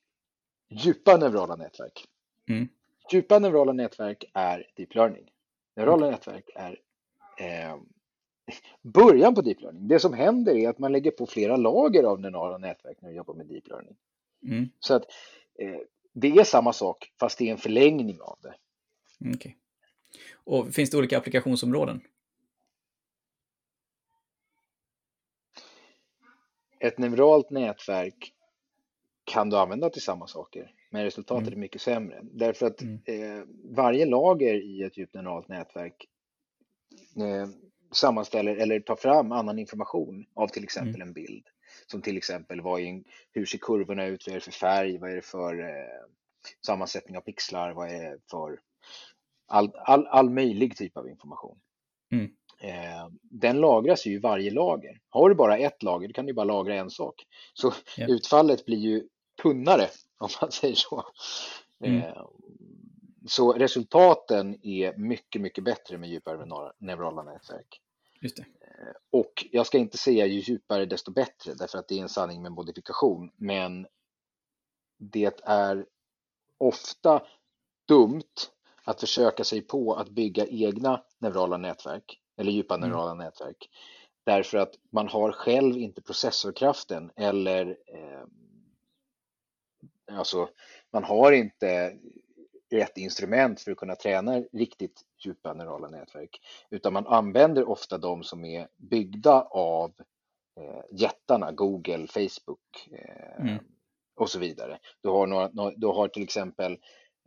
djupa 0.69 1.17
neurala 1.17 1.55
nätverk. 1.55 2.05
Mm. 2.49 2.67
Djupa 3.11 3.39
neurala 3.39 3.73
nätverk 3.73 4.25
är 4.33 4.71
deep 4.75 4.95
learning. 4.95 5.31
Neurala 5.75 6.11
nätverk 6.11 6.49
är 6.55 6.79
eh, 7.37 7.77
början 8.81 9.35
på 9.35 9.41
deep 9.41 9.61
learning. 9.61 9.87
Det 9.87 9.99
som 9.99 10.13
händer 10.13 10.55
är 10.55 10.69
att 10.69 10.79
man 10.79 10.91
lägger 10.91 11.11
på 11.11 11.25
flera 11.25 11.57
lager 11.57 12.03
av 12.03 12.19
neurala 12.19 12.57
nätverk 12.57 12.97
när 13.01 13.09
vi 13.09 13.15
jobbar 13.15 13.33
med 13.33 13.45
deep 13.45 13.67
learning. 13.67 13.95
Mm. 14.43 14.69
Så 14.79 14.93
att 14.93 15.03
eh, 15.59 15.79
det 16.13 16.27
är 16.27 16.43
samma 16.43 16.73
sak 16.73 17.11
fast 17.19 17.37
det 17.37 17.47
är 17.47 17.51
en 17.51 17.57
förlängning 17.57 18.21
av 18.21 18.37
det. 18.41 18.55
Okay. 19.35 19.53
Och 20.33 20.73
finns 20.73 20.89
det 20.89 20.97
olika 20.97 21.17
applikationsområden? 21.17 22.01
Ett 26.79 26.97
neuralt 26.97 27.49
nätverk 27.49 28.33
kan 29.23 29.49
du 29.49 29.57
använda 29.57 29.89
till 29.89 30.01
samma 30.01 30.27
saker, 30.27 30.71
men 30.89 31.03
resultatet 31.03 31.47
mm. 31.47 31.57
är 31.57 31.61
mycket 31.61 31.81
sämre. 31.81 32.19
Därför 32.23 32.65
att 32.65 32.81
mm. 32.81 33.01
eh, 33.05 33.43
varje 33.63 34.05
lager 34.05 34.53
i 34.53 34.83
ett 34.83 34.97
djupt 34.97 35.13
neuralt 35.13 35.47
nätverk 35.47 36.05
eh, 37.17 37.49
sammanställer 37.91 38.55
eller 38.55 38.79
tar 38.79 38.95
fram 38.95 39.31
annan 39.31 39.59
information 39.59 40.25
av 40.33 40.47
till 40.47 40.63
exempel 40.63 40.95
mm. 40.95 41.07
en 41.07 41.13
bild. 41.13 41.47
Som 41.87 42.01
till 42.01 42.17
exempel 42.17 42.61
vad 42.61 42.81
är, 42.81 43.03
hur 43.31 43.45
ser 43.45 43.57
kurvorna 43.57 44.05
ut, 44.05 44.27
vad 44.27 44.31
är 44.31 44.39
det 44.39 44.43
för 44.43 44.51
färg, 44.51 44.97
vad 44.97 45.11
är 45.11 45.15
det 45.15 45.25
för 45.25 45.59
eh, 45.59 46.05
sammansättning 46.65 47.17
av 47.17 47.21
pixlar, 47.21 47.73
vad 47.73 47.91
är 47.91 48.11
det 48.11 48.17
för 48.31 48.59
all, 49.47 49.71
all, 49.75 50.07
all 50.07 50.29
möjlig 50.29 50.77
typ 50.77 50.97
av 50.97 51.09
information. 51.09 51.59
Mm. 52.11 52.31
Eh, 52.61 53.09
den 53.21 53.61
lagras 53.61 54.05
ju 54.05 54.13
i 54.13 54.19
varje 54.19 54.51
lager. 54.51 54.99
Har 55.09 55.29
du 55.29 55.35
bara 55.35 55.57
ett 55.57 55.83
lager, 55.83 56.07
då 56.07 56.13
kan 56.13 56.25
du 56.25 56.33
bara 56.33 56.43
lagra 56.43 56.75
en 56.75 56.89
sak. 56.89 57.25
Så 57.53 57.73
yeah. 57.97 58.11
utfallet 58.11 58.65
blir 58.65 58.77
ju 58.77 59.07
tunnare, 59.41 59.89
om 60.17 60.29
man 60.41 60.51
säger 60.51 60.75
så. 60.75 61.05
Mm. 61.83 62.01
Eh, 62.01 62.27
så 63.27 63.53
resultaten 63.53 64.65
är 64.65 64.97
mycket, 64.97 65.41
mycket 65.41 65.63
bättre 65.63 65.97
med 65.97 66.09
djupare 66.09 66.71
neurala 66.79 67.23
nätverk. 67.23 67.81
Just 68.21 68.35
det. 68.35 68.41
Eh, 68.41 68.95
och 69.11 69.45
jag 69.51 69.67
ska 69.67 69.77
inte 69.77 69.97
säga 69.97 70.25
ju 70.25 70.39
djupare 70.39 70.85
desto 70.85 71.11
bättre 71.11 71.53
därför 71.53 71.77
att 71.77 71.87
det 71.87 71.97
är 71.97 72.01
en 72.01 72.09
sanning 72.09 72.41
med 72.41 72.51
modifikation. 72.51 73.31
Men 73.35 73.87
det 74.97 75.41
är 75.43 75.85
ofta 76.57 77.21
dumt 77.87 78.33
att 78.83 78.99
försöka 78.99 79.43
sig 79.43 79.61
på 79.61 79.93
att 79.93 80.09
bygga 80.09 80.47
egna 80.47 81.03
neurala 81.19 81.57
nätverk 81.57 82.19
eller 82.37 82.51
djupa 82.51 82.75
mm. 82.75 82.89
neurala 82.89 83.13
nätverk. 83.13 83.69
Därför 84.23 84.57
att 84.57 84.73
man 84.91 85.07
har 85.07 85.31
själv 85.31 85.77
inte 85.77 86.01
processorkraften 86.01 87.11
eller 87.15 87.77
eh, 87.87 88.23
alltså 90.11 90.49
man 90.93 91.03
har 91.03 91.31
inte 91.31 91.97
rätt 92.71 92.97
instrument 92.97 93.61
för 93.61 93.71
att 93.71 93.77
kunna 93.77 93.95
träna 93.95 94.39
riktigt 94.39 95.01
djupa 95.25 95.53
neurala 95.53 95.87
nätverk. 95.87 96.41
Utan 96.69 96.93
man 96.93 97.07
använder 97.07 97.69
ofta 97.69 97.97
de 97.97 98.23
som 98.23 98.45
är 98.45 98.67
byggda 98.77 99.41
av 99.41 99.93
eh, 100.59 100.81
jättarna, 100.91 101.51
Google, 101.51 102.07
Facebook 102.07 102.89
eh, 102.91 103.39
mm. 103.39 103.57
och 104.15 104.29
så 104.29 104.39
vidare. 104.39 104.79
Du 105.01 105.09
har, 105.09 105.27
några, 105.27 105.71
du 105.75 105.87
har 105.87 106.07
till 106.07 106.23
exempel 106.23 106.71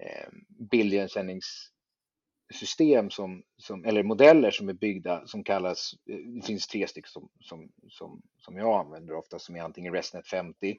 eh, 0.02 0.28
bildigenkänningssystem 0.70 3.10
som, 3.10 3.42
som, 3.56 3.84
eller 3.84 4.02
modeller 4.02 4.50
som 4.50 4.68
är 4.68 4.72
byggda 4.72 5.26
som 5.26 5.44
kallas, 5.44 5.94
eh, 6.10 6.16
det 6.16 6.46
finns 6.46 6.66
tre 6.66 6.88
stycken 6.88 7.10
som, 7.10 7.28
som, 7.40 7.72
som, 7.88 8.22
som 8.36 8.56
jag 8.56 8.80
använder 8.80 9.14
ofta 9.14 9.38
som 9.38 9.56
är 9.56 9.62
antingen 9.62 9.94
ResNet 9.94 10.26
50, 10.26 10.78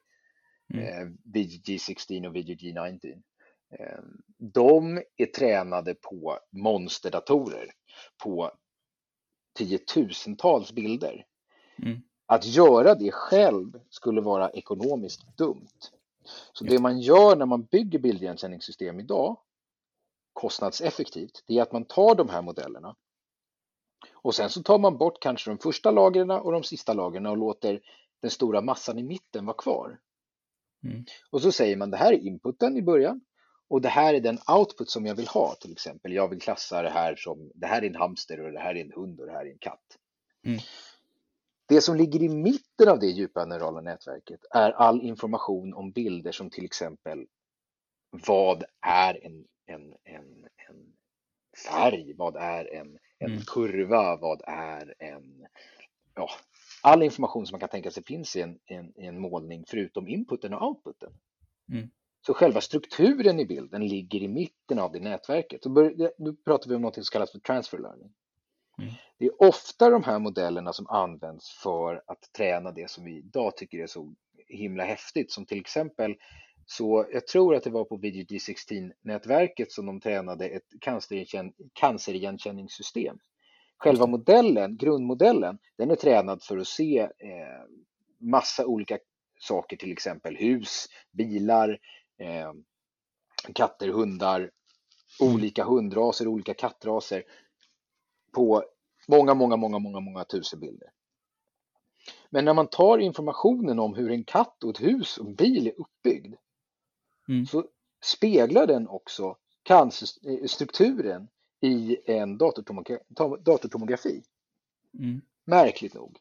mm. 0.74 0.86
eh, 0.86 1.08
VGG16 1.34 2.28
och 2.28 2.36
VGG19. 2.36 3.22
Eh, 3.72 4.00
de 4.38 5.04
är 5.18 5.26
tränade 5.26 5.96
på 5.96 6.40
monsterdatorer 6.50 7.72
på 8.24 8.52
tiotusentals 9.58 10.72
bilder. 10.72 11.26
Mm. 11.84 12.02
Att 12.26 12.46
göra 12.46 12.96
det 12.96 13.12
själv 13.12 13.80
skulle 13.90 14.22
vara 14.22 14.50
ekonomiskt 14.50 15.38
dumt. 15.38 15.68
Så 16.54 16.64
det 16.64 16.80
man 16.80 17.00
gör 17.00 17.36
när 17.36 17.46
man 17.46 17.64
bygger 17.64 18.00
bildigenkänningssystem 18.00 19.00
idag, 19.00 19.38
kostnadseffektivt, 20.34 21.44
det 21.48 21.58
är 21.58 21.62
att 21.62 21.72
man 21.72 21.86
tar 21.86 22.16
de 22.16 22.30
här 22.30 22.42
modellerna 22.42 22.96
och 24.12 24.36
sen 24.36 24.50
så 24.50 24.64
tar 24.64 24.80
man 24.80 24.98
bort 24.98 25.20
kanske 25.22 25.52
de 25.52 25.58
första 25.58 25.92
lagren 25.92 26.32
och 26.32 26.52
de 26.52 26.64
sista 26.64 26.94
lagren 26.94 27.26
och 27.26 27.38
låter 27.38 27.82
den 28.22 28.32
stora 28.32 28.62
massan 28.62 29.00
i 29.00 29.04
mitten 29.04 29.46
vara 29.46 29.58
kvar. 29.58 30.00
Mm. 30.84 31.06
Och 31.30 31.42
så 31.42 31.52
säger 31.52 31.78
man 31.78 31.92
det 31.92 31.98
här 31.98 32.14
är 32.14 32.18
inputen 32.18 32.78
i 32.78 32.82
början 32.82 33.22
och 33.68 33.82
det 33.82 33.90
här 33.90 34.14
är 34.14 34.20
den 34.20 34.40
output 34.48 34.90
som 34.90 35.06
jag 35.06 35.16
vill 35.16 35.28
ha 35.28 35.56
till 35.56 35.72
exempel. 35.72 36.14
Jag 36.14 36.28
vill 36.28 36.42
klassa 36.42 36.82
det 36.82 36.90
här 36.90 37.16
som 37.16 37.52
det 37.56 37.68
här 37.68 37.82
är 37.82 37.88
en 37.88 37.96
hamster 37.96 38.46
och 38.46 38.52
det 38.52 38.60
här 38.60 38.76
är 38.76 38.82
en 38.82 38.92
hund 38.92 39.20
och 39.20 39.26
det 39.26 39.32
här 39.32 39.46
är 39.46 39.52
en 39.52 39.60
katt. 39.60 39.98
Mm. 40.46 40.60
Det 41.68 41.82
som 41.82 41.96
ligger 41.96 42.24
i 42.24 42.30
mitten 42.30 42.90
av 42.90 43.00
det 43.00 43.08
djupa 43.08 43.46
neurala 43.46 43.82
nätverket 43.82 44.40
är 44.52 44.72
all 44.72 45.02
information 45.02 45.74
om 45.74 45.92
bilder 45.92 46.32
som 46.32 46.50
till 46.50 46.66
exempel 46.66 47.26
vad 48.12 48.64
är 48.82 49.26
en, 49.26 49.46
en, 49.66 49.94
en, 50.04 50.48
en 50.70 50.94
färg, 51.70 52.14
vad 52.14 52.36
är 52.36 52.74
en, 52.74 52.98
en 53.20 53.32
mm. 53.32 53.42
kurva, 53.42 54.16
vad 54.16 54.42
är 54.48 54.94
en... 55.00 55.48
Ja, 56.16 56.30
all 56.82 57.04
information 57.04 57.46
som 57.46 57.54
man 57.54 57.60
kan 57.60 57.70
tänka 57.70 57.92
sig 57.92 58.04
finns 58.04 58.36
i 58.36 58.42
en, 58.42 58.60
en, 58.66 58.94
en 58.96 59.20
målning 59.20 59.66
förutom 59.68 60.08
inputen 60.08 60.54
och 60.54 60.68
outputen. 60.68 61.14
Mm. 61.72 61.90
Så 62.26 62.34
själva 62.34 62.62
strukturen 62.62 63.40
i 63.40 63.46
bilden 63.46 63.88
ligger 63.88 64.24
i 64.24 64.28
mitten 64.28 64.80
av 64.80 64.92
det 64.92 65.00
nätverket. 65.00 65.64
Så 65.64 65.70
bör, 65.70 66.12
nu 66.18 66.36
pratar 66.46 66.70
vi 66.70 66.76
om 66.76 66.82
något 66.82 66.96
som 66.96 67.04
kallas 67.04 67.32
för 67.32 67.40
transfer 67.40 67.78
learning. 67.78 68.14
Mm. 68.80 68.94
Det 69.18 69.26
är 69.26 69.42
ofta 69.42 69.90
de 69.90 70.04
här 70.04 70.20
modellerna 70.20 70.74
som 70.74 70.88
används 70.88 71.52
för 71.64 72.04
att 72.08 72.34
träna 72.38 72.72
det 72.72 72.90
som 72.90 73.06
vi 73.06 73.18
idag 73.18 73.58
tycker 73.58 73.80
är 73.80 73.88
så 73.88 74.16
himla 74.48 74.84
häftigt, 74.84 75.32
som 75.32 75.46
till 75.46 75.60
exempel 75.60 76.16
så 76.66 77.06
jag 77.12 77.28
tror 77.28 77.56
att 77.56 77.64
det 77.64 77.70
var 77.70 77.86
på 77.86 77.98
VGG16-nätverket 77.98 79.72
som 79.72 79.86
de 79.86 80.00
tränade 80.00 80.48
ett 80.48 80.68
cancerigenkänningssystem. 81.74 83.20
Själva 83.80 84.08
modellen, 84.08 84.78
grundmodellen, 84.78 85.60
den 85.78 85.92
är 85.92 85.96
tränad 85.96 86.44
för 86.44 86.58
att 86.58 86.68
se 86.68 87.00
eh, 87.00 87.64
massa 88.18 88.66
olika 88.66 88.98
saker, 89.40 89.78
till 89.78 89.92
exempel 89.92 90.36
hus, 90.36 90.86
bilar, 91.12 91.80
eh, 92.18 92.54
katter, 93.54 93.88
hundar, 93.88 94.52
olika 95.20 95.64
hundraser, 95.64 96.28
olika 96.28 96.54
kattraser 96.54 97.24
på 98.32 98.64
många, 99.08 99.34
många, 99.34 99.56
många, 99.56 99.80
många, 99.80 100.00
många 100.00 100.24
tusen 100.24 100.60
bilder. 100.60 100.90
Men 102.30 102.46
när 102.46 102.54
man 102.54 102.68
tar 102.68 102.98
informationen 102.98 103.80
om 103.80 103.96
hur 103.96 104.12
en 104.12 104.24
katt 104.24 104.64
och 104.64 104.70
ett 104.70 104.82
hus 104.82 105.18
och 105.18 105.26
en 105.26 105.36
bil 105.36 105.68
är 105.68 105.74
uppbyggd 105.78 106.36
mm. 107.30 107.46
så 107.46 107.66
speglar 108.04 108.68
den 108.68 108.88
också 108.88 109.38
cancerstrukturen 109.64 111.28
i 111.62 111.98
en 112.06 112.38
datortomografi. 112.38 114.24
Mm. 115.00 115.22
Märkligt 115.46 115.94
nog. 115.94 116.20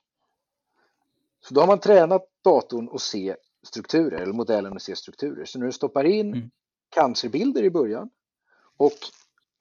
Så 1.40 1.54
då 1.54 1.60
har 1.60 1.66
man 1.66 1.80
tränat 1.80 2.28
datorn 2.44 2.88
att 2.92 3.00
se 3.00 3.36
strukturer, 3.62 4.20
eller 4.20 4.32
modellen 4.32 4.72
att 4.72 4.82
se 4.82 4.96
strukturer. 4.96 5.44
Så 5.44 5.58
när 5.58 5.66
du 5.66 5.72
stoppar 5.72 6.04
in 6.04 6.34
mm. 6.34 6.50
cancerbilder 6.88 7.62
i 7.62 7.70
början 7.70 8.10
och 8.76 8.98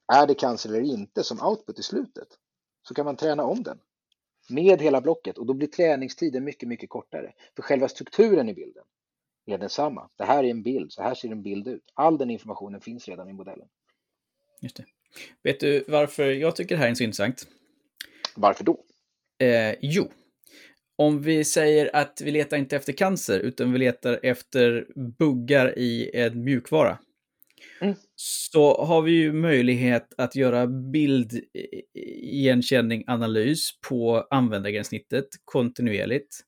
är 0.08 0.28
det 0.28 0.34
cancer 0.34 0.70
eller 0.70 0.82
inte 0.82 1.24
som 1.24 1.42
output 1.42 1.80
i 1.80 1.84
slutet 1.84 2.28
så 2.82 2.94
kan 2.94 3.06
man 3.06 3.16
träna 3.16 3.44
om 3.44 3.64
den 3.64 3.80
med 4.50 4.82
hela 4.82 5.02
blocket 5.02 5.38
och 5.38 5.46
då 5.46 5.54
blir 5.54 5.68
träningstiden 5.68 6.44
mycket, 6.44 6.70
mycket 6.70 6.90
kortare. 6.90 7.34
För 7.56 7.64
själva 7.64 7.88
strukturen 7.88 8.50
i 8.50 8.54
bilden 8.54 8.84
är 9.46 9.58
densamma. 9.58 10.10
Det 10.16 10.24
här 10.24 10.44
är 10.44 10.52
en 10.52 10.64
bild, 10.64 10.92
så 10.92 11.02
här 11.02 11.16
ser 11.16 11.32
en 11.32 11.42
bild 11.42 11.68
ut. 11.68 11.92
All 11.94 12.18
den 12.18 12.30
informationen 12.30 12.82
finns 12.82 13.08
redan 13.08 13.30
i 13.30 13.34
modellen. 13.34 13.68
Just 14.60 14.76
det. 14.76 14.86
Vet 15.44 15.60
du 15.60 15.84
varför 15.88 16.32
jag 16.32 16.56
tycker 16.56 16.76
det 16.76 16.82
här 16.82 16.90
är 16.90 16.96
så 16.96 17.04
intressant? 17.04 17.48
Varför 18.36 18.64
då? 18.64 18.84
Eh, 19.40 19.76
jo, 19.82 20.12
om 20.98 21.22
vi 21.22 21.44
säger 21.44 21.96
att 21.96 22.22
vi 22.24 22.32
letar 22.32 22.58
inte 22.58 22.76
efter 22.76 22.94
cancer, 22.94 23.40
utan 23.40 23.72
vi 23.72 23.80
letar 23.80 24.20
efter 24.24 24.88
buggar 25.20 25.80
i 25.80 26.12
en 26.14 26.44
mjukvara. 26.44 26.98
Mm. 27.82 27.96
Så 28.16 28.86
har 28.86 29.02
vi 29.02 29.12
ju 29.12 29.34
möjlighet 29.34 30.14
att 30.18 30.36
göra 30.36 30.68
bildigenkänning, 30.68 33.04
analys 33.08 33.70
på 33.90 34.28
användargränssnittet 34.30 35.28
kontinuerligt. 35.46 36.44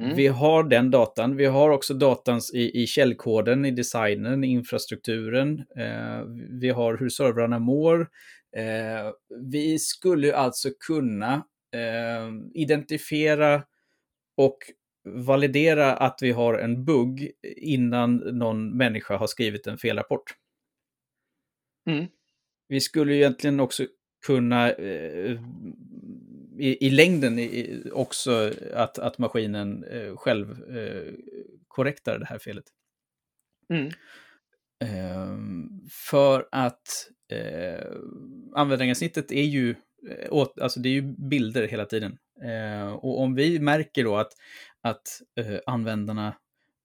Mm. 0.00 0.16
Vi 0.16 0.26
har 0.26 0.64
den 0.64 0.90
datan. 0.90 1.36
Vi 1.36 1.46
har 1.46 1.70
också 1.70 1.94
datan 1.94 2.40
i, 2.54 2.82
i 2.82 2.86
källkoden, 2.86 3.64
i 3.64 3.70
designen, 3.70 4.44
i 4.44 4.46
infrastrukturen. 4.46 5.58
Eh, 5.76 6.22
vi 6.60 6.70
har 6.70 6.96
hur 6.96 7.08
servrarna 7.08 7.58
mår. 7.58 8.00
Eh, 8.56 9.12
vi 9.50 9.78
skulle 9.78 10.36
alltså 10.36 10.68
kunna 10.86 11.34
eh, 11.74 12.30
identifiera 12.54 13.62
och 14.36 14.58
validera 15.04 15.96
att 15.96 16.18
vi 16.22 16.30
har 16.30 16.54
en 16.54 16.84
bugg 16.84 17.30
innan 17.56 18.16
någon 18.16 18.76
människa 18.76 19.16
har 19.16 19.26
skrivit 19.26 19.66
en 19.66 19.78
felrapport. 19.78 20.34
Mm. 21.90 22.06
Vi 22.68 22.80
skulle 22.80 23.14
egentligen 23.14 23.60
också 23.60 23.86
kunna 24.26 24.72
eh, 24.72 25.40
i, 26.60 26.86
i, 26.86 26.90
längden 26.90 27.38
i, 27.38 27.82
också 27.92 28.52
att, 28.74 28.98
att 28.98 29.18
maskinen 29.18 29.84
eh, 29.84 30.16
själv 30.16 30.76
eh, 30.76 31.12
korrektar 31.68 32.18
det 32.18 32.26
här 32.26 32.38
felet. 32.38 32.64
Mm. 33.70 33.90
Ehm, 34.84 35.68
för 35.90 36.48
att 36.52 37.08
eh, 37.32 37.86
användargränssnittet 38.54 39.32
är 39.32 39.42
ju 39.42 39.74
Eh, 40.08 40.32
åt, 40.32 40.60
alltså 40.60 40.80
det 40.80 40.88
är 40.88 40.92
ju 40.92 41.02
bilder 41.02 41.68
hela 41.68 41.84
tiden. 41.84 42.18
Eh, 42.42 42.92
och 42.92 43.20
om 43.20 43.34
vi 43.34 43.60
märker 43.60 44.04
då 44.04 44.16
att, 44.16 44.32
att 44.82 45.22
eh, 45.36 45.58
användarna 45.66 46.36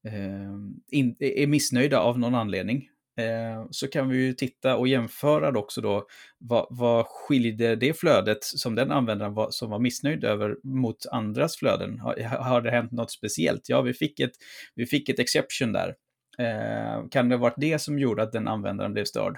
eh, 0.08 0.55
in, 0.91 1.15
är 1.20 1.48
missnöjda 1.48 2.00
av 2.00 2.20
någon 2.20 2.36
anledning, 2.36 2.89
eh, 3.17 3.67
så 3.72 3.88
kan 3.88 4.10
vi 4.10 4.17
ju 4.17 4.34
titta 4.34 4.75
och 4.75 4.88
jämföra 4.88 5.60
också 5.60 5.81
då 5.81 6.07
vad, 6.38 6.67
vad 6.69 7.05
skiljer 7.07 7.75
det 7.75 8.00
flödet 8.00 8.43
som 8.43 8.75
den 8.75 8.91
användaren 8.91 9.34
var, 9.34 9.51
som 9.51 9.69
var 9.69 9.79
missnöjd 9.79 10.24
över 10.24 10.55
mot 10.63 11.05
andras 11.12 11.57
flöden? 11.57 12.00
Har, 12.00 12.19
har 12.24 12.62
det 12.62 12.72
hänt 12.72 12.91
något 12.91 13.12
speciellt? 13.12 13.69
Ja, 13.69 13.81
vi 13.81 13.93
fick 13.93 14.19
ett, 14.19 14.34
vi 14.75 14.86
fick 14.86 15.10
ett 15.10 15.19
exception 15.19 15.72
där. 15.72 15.95
Eh, 16.38 17.07
kan 17.12 17.29
det 17.29 17.36
ha 17.36 17.41
varit 17.41 17.55
det 17.57 17.79
som 17.79 18.00
gjorde 18.00 18.24
att 18.24 18.31
den 18.31 18.48
användaren 18.48 18.93
blev 18.93 19.05
störd? 19.05 19.38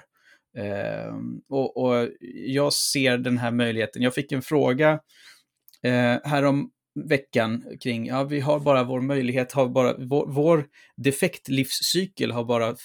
Eh, 0.56 1.14
och, 1.48 1.76
och, 1.76 2.08
jag 2.46 2.72
ser 2.72 3.18
den 3.18 3.38
här 3.38 3.50
möjligheten. 3.50 4.02
Jag 4.02 4.14
fick 4.14 4.32
en 4.32 4.42
fråga 4.42 5.00
eh, 5.82 6.16
härom 6.24 6.70
veckan 7.04 7.64
kring, 7.80 8.06
ja 8.06 8.24
vi 8.24 8.40
har 8.40 8.60
bara 8.60 8.84
vår 8.84 9.00
möjlighet, 9.00 9.52
har 9.52 9.68
bara, 9.68 9.94
vår, 9.98 10.26
vår 10.26 10.66
defektlivscykel 10.96 12.32
har 12.32 12.44
bara 12.44 12.76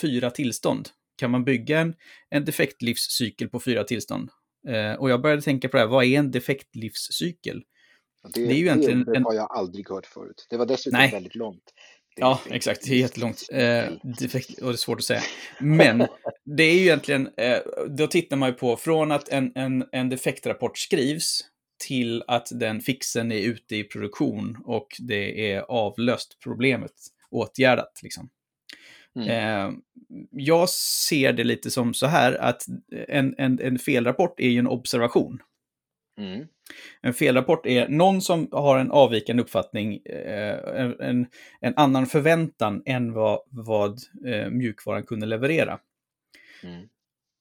fyra 0.00 0.30
tillstånd. 0.30 0.88
kan 1.16 1.30
man 1.30 1.44
bygga 1.44 1.80
en, 1.80 1.94
en 2.30 2.44
defektlivscykel 2.44 3.48
på 3.48 3.60
fyra 3.60 3.84
tillstånd? 3.84 4.30
Eh, 4.68 4.92
och 4.92 5.10
jag 5.10 5.22
började 5.22 5.42
tänka 5.42 5.68
på 5.68 5.76
det 5.76 5.82
här, 5.82 5.88
vad 5.88 6.04
är 6.04 6.18
en 6.18 6.30
defektlivscykel? 6.30 7.62
Det, 8.34 8.46
det, 8.46 8.52
är 8.52 8.56
ju 8.56 8.64
egentligen 8.64 9.04
det, 9.04 9.12
det 9.12 9.20
har 9.20 9.34
jag 9.34 9.50
aldrig 9.50 9.88
hört 9.88 10.06
förut. 10.06 10.46
Det 10.50 10.56
var 10.56 10.66
dessutom 10.66 10.98
Nej. 10.98 11.10
väldigt 11.10 11.34
långt. 11.34 11.64
Ja, 12.16 12.40
exakt. 12.50 12.84
Det 12.84 12.94
är 12.94 12.98
jättelångt. 12.98 13.48
Eh, 13.52 13.84
defekt, 14.20 14.58
och 14.58 14.68
det 14.68 14.74
är 14.74 14.76
svårt 14.76 14.98
att 14.98 15.04
säga. 15.04 15.22
Men 15.60 16.06
det 16.44 16.62
är 16.62 16.74
ju 16.74 16.80
egentligen, 16.80 17.30
eh, 17.36 17.58
då 17.88 18.06
tittar 18.06 18.36
man 18.36 18.48
ju 18.48 18.54
på 18.54 18.76
från 18.76 19.12
att 19.12 19.28
en, 19.28 19.52
en, 19.54 19.84
en 19.92 20.08
defektrapport 20.08 20.78
skrivs 20.78 21.40
till 21.86 22.24
att 22.26 22.48
den 22.50 22.80
fixen 22.80 23.32
är 23.32 23.40
ute 23.40 23.76
i 23.76 23.84
produktion 23.84 24.58
och 24.64 24.88
det 24.98 25.52
är 25.52 25.60
avlöst 25.60 26.36
problemet, 26.44 26.92
åtgärdat 27.30 28.00
liksom. 28.02 28.30
Mm. 29.16 29.28
Eh, 29.28 29.72
jag 30.30 30.68
ser 30.70 31.32
det 31.32 31.44
lite 31.44 31.70
som 31.70 31.94
så 31.94 32.06
här 32.06 32.32
att 32.34 32.62
en, 33.08 33.34
en, 33.38 33.60
en 33.60 33.78
felrapport 33.78 34.40
är 34.40 34.48
ju 34.48 34.58
en 34.58 34.66
observation. 34.66 35.42
Mm. 36.18 36.46
En 37.00 37.14
felrapport 37.14 37.66
är 37.66 37.88
någon 37.88 38.22
som 38.22 38.48
har 38.52 38.78
en 38.78 38.90
avvikande 38.90 39.42
uppfattning, 39.42 40.02
eh, 40.04 40.90
en, 41.00 41.26
en 41.60 41.74
annan 41.76 42.06
förväntan 42.06 42.82
än 42.86 43.12
vad, 43.12 43.40
vad 43.50 43.98
eh, 44.26 44.50
mjukvaran 44.50 45.02
kunde 45.02 45.26
leverera. 45.26 45.78
Mm. 46.62 46.88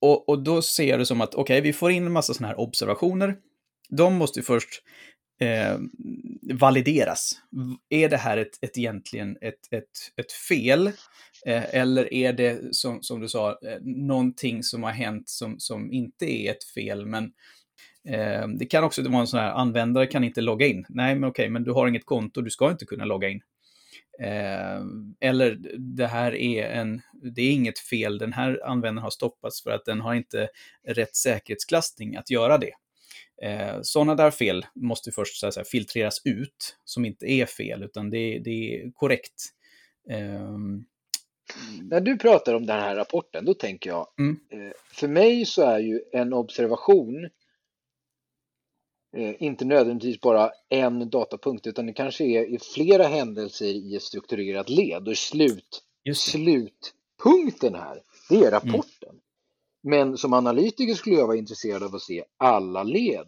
Och, 0.01 0.29
och 0.29 0.43
då 0.43 0.61
ser 0.61 0.89
jag 0.89 0.99
det 0.99 1.05
som 1.05 1.21
att, 1.21 1.35
okej, 1.35 1.41
okay, 1.41 1.61
vi 1.61 1.73
får 1.73 1.91
in 1.91 2.05
en 2.05 2.11
massa 2.11 2.33
sådana 2.33 2.47
här 2.47 2.59
observationer. 2.59 3.35
De 3.89 4.15
måste 4.15 4.41
först 4.41 4.83
eh, 5.39 5.77
valideras. 6.53 7.31
Är 7.89 8.09
det 8.09 8.17
här 8.17 8.37
ett, 8.37 8.63
ett 8.63 8.77
egentligen 8.77 9.37
ett, 9.41 9.73
ett, 9.73 9.89
ett 10.17 10.31
fel? 10.31 10.91
Eh, 11.45 11.75
eller 11.75 12.13
är 12.13 12.33
det, 12.33 12.75
som, 12.75 13.03
som 13.03 13.19
du 13.19 13.29
sa, 13.29 13.49
eh, 13.49 13.81
någonting 13.81 14.63
som 14.63 14.83
har 14.83 14.91
hänt 14.91 15.29
som, 15.29 15.59
som 15.59 15.91
inte 15.91 16.25
är 16.25 16.51
ett 16.51 16.63
fel, 16.63 17.05
men 17.05 17.31
Eh, 18.07 18.47
det 18.47 18.65
kan 18.65 18.83
också 18.83 19.09
vara 19.09 19.21
en 19.21 19.27
sån 19.27 19.39
här, 19.39 19.51
användare 19.51 20.07
kan 20.07 20.23
inte 20.23 20.41
logga 20.41 20.67
in. 20.67 20.85
Nej, 20.89 21.15
men 21.15 21.29
okej, 21.29 21.49
men 21.49 21.63
du 21.63 21.71
har 21.71 21.87
inget 21.87 22.05
konto, 22.05 22.41
du 22.41 22.49
ska 22.49 22.71
inte 22.71 22.85
kunna 22.85 23.05
logga 23.05 23.29
in. 23.29 23.41
Eh, 24.21 24.81
eller 25.19 25.57
det 25.77 26.07
här 26.07 26.35
är 26.35 26.63
en, 26.69 27.01
det 27.35 27.41
är 27.41 27.51
inget 27.51 27.79
fel, 27.79 28.17
den 28.17 28.33
här 28.33 28.61
användaren 28.65 29.03
har 29.03 29.09
stoppats 29.09 29.63
för 29.63 29.71
att 29.71 29.85
den 29.85 30.01
har 30.01 30.13
inte 30.13 30.49
rätt 30.87 31.15
säkerhetsklassning 31.15 32.15
att 32.15 32.29
göra 32.29 32.57
det. 32.57 32.71
Eh, 33.43 33.79
sådana 33.81 34.15
där 34.15 34.31
fel 34.31 34.65
måste 34.75 35.11
först 35.11 35.39
så 35.39 35.51
säga, 35.51 35.63
filtreras 35.63 36.21
ut, 36.25 36.77
som 36.85 37.05
inte 37.05 37.31
är 37.31 37.45
fel, 37.45 37.83
utan 37.83 38.09
det, 38.09 38.39
det 38.39 38.75
är 38.75 38.91
korrekt. 38.91 39.45
Eh, 40.09 40.57
när 41.81 42.01
du 42.01 42.17
pratar 42.17 42.53
om 42.53 42.65
den 42.65 42.79
här 42.79 42.95
rapporten, 42.95 43.45
då 43.45 43.53
tänker 43.53 43.89
jag, 43.89 44.07
mm. 44.19 44.39
Eh, 44.49 44.73
för 44.91 45.07
mig 45.07 45.45
så 45.45 45.61
är 45.61 45.79
ju 45.79 46.01
en 46.11 46.33
observation 46.33 47.29
eh, 49.17 49.43
inte 49.43 49.65
nödvändigtvis 49.65 50.21
bara 50.21 50.51
en 50.69 51.09
datapunkt 51.09 51.67
utan 51.67 51.85
det 51.85 51.93
kanske 51.93 52.23
är 52.23 52.73
flera 52.73 53.03
händelser 53.03 53.65
i 53.65 53.95
ett 53.95 54.03
strukturerat 54.03 54.69
led 54.69 55.07
och 55.07 55.17
slut, 55.17 55.83
slutpunkten 56.15 57.75
här, 57.75 58.01
det 58.29 58.35
är 58.35 58.51
rapporten. 58.51 59.09
Mm. 59.09 59.21
Men 59.81 60.17
som 60.17 60.33
analytiker 60.33 60.93
skulle 60.93 61.15
jag 61.15 61.27
vara 61.27 61.37
intresserad 61.37 61.83
av 61.83 61.95
att 61.95 62.01
se 62.01 62.23
alla 62.37 62.83
led. 62.83 63.27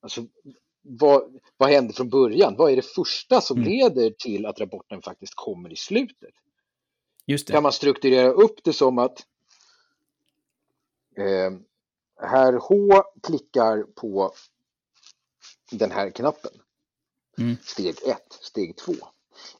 Alltså, 0.00 0.26
vad, 0.82 1.40
vad 1.56 1.70
händer 1.70 1.94
från 1.94 2.08
början? 2.08 2.54
Vad 2.56 2.72
är 2.72 2.76
det 2.76 2.86
första 2.86 3.40
som 3.40 3.56
mm. 3.56 3.68
leder 3.68 4.10
till 4.10 4.46
att 4.46 4.60
rapporten 4.60 5.02
faktiskt 5.02 5.32
kommer 5.36 5.72
i 5.72 5.76
slutet? 5.76 6.34
Kan 7.52 7.62
man 7.62 7.72
strukturera 7.72 8.28
upp 8.28 8.64
det 8.64 8.72
som 8.72 8.98
att 8.98 9.26
eh, 11.16 11.52
herr 12.28 12.52
H 12.52 13.02
klickar 13.22 13.82
på 13.82 14.32
den 15.70 15.90
här 15.90 16.10
knappen. 16.10 16.52
Mm. 17.38 17.56
Steg 17.62 17.94
1, 18.06 18.18
steg 18.30 18.76
2. 18.76 18.92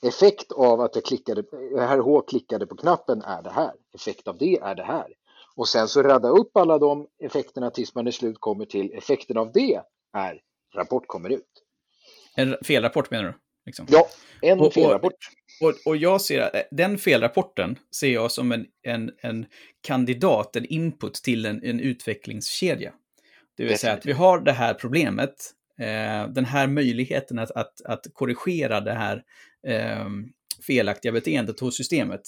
Effekt 0.02 0.52
av 0.52 0.80
att 0.80 0.94
jag 0.94 1.04
klickade, 1.04 1.44
herr 1.78 1.98
H 1.98 2.20
klickade 2.20 2.66
på 2.66 2.76
knappen 2.76 3.22
är 3.22 3.42
det 3.42 3.50
här. 3.50 3.72
Effekt 3.94 4.28
av 4.28 4.38
det 4.38 4.58
är 4.58 4.74
det 4.74 4.84
här. 4.84 5.14
Och 5.54 5.68
sen 5.68 5.88
så 5.88 6.02
radda 6.02 6.28
upp 6.28 6.56
alla 6.56 6.78
de 6.78 7.06
effekterna 7.18 7.70
tills 7.70 7.94
man 7.94 8.08
i 8.08 8.12
slut 8.12 8.36
kommer 8.40 8.64
till 8.64 8.92
effekten 8.92 9.36
av 9.36 9.52
det 9.52 9.82
är 10.12 10.42
rapport 10.74 11.06
kommer 11.06 11.30
ut. 11.30 11.64
En 12.34 12.56
felrapport 12.62 13.10
menar 13.10 13.24
du? 13.24 13.34
Liksom. 13.66 13.86
Ja, 13.88 14.08
en 14.42 14.60
och, 14.60 14.72
felrapport. 14.72 15.14
Och, 15.60 15.74
och, 15.86 15.96
jag 15.96 16.20
ser 16.20 16.50
den 16.70 16.98
felrapporten 16.98 17.78
ser 17.96 18.12
jag 18.12 18.32
som 18.32 18.52
en, 18.52 18.66
en, 18.82 19.10
en 19.22 19.46
kandidat, 19.80 20.56
en 20.56 20.64
input 20.64 21.14
till 21.14 21.46
en, 21.46 21.64
en 21.64 21.80
utvecklingskedja. 21.80 22.92
Det 23.56 23.64
vill 23.64 23.78
säga 23.78 23.92
att 23.92 24.06
vi 24.06 24.12
har 24.12 24.40
det 24.40 24.52
här 24.52 24.74
problemet 24.74 25.34
eh, 25.80 26.28
den 26.28 26.44
här 26.44 26.66
möjligheten 26.66 27.38
att, 27.38 27.50
att, 27.50 27.80
att 27.84 28.06
korrigera 28.12 28.80
det 28.80 28.92
här 28.92 29.22
eh, 29.66 30.08
felaktiga 30.66 31.12
beteendet 31.12 31.60
hos 31.60 31.76
systemet. 31.76 32.22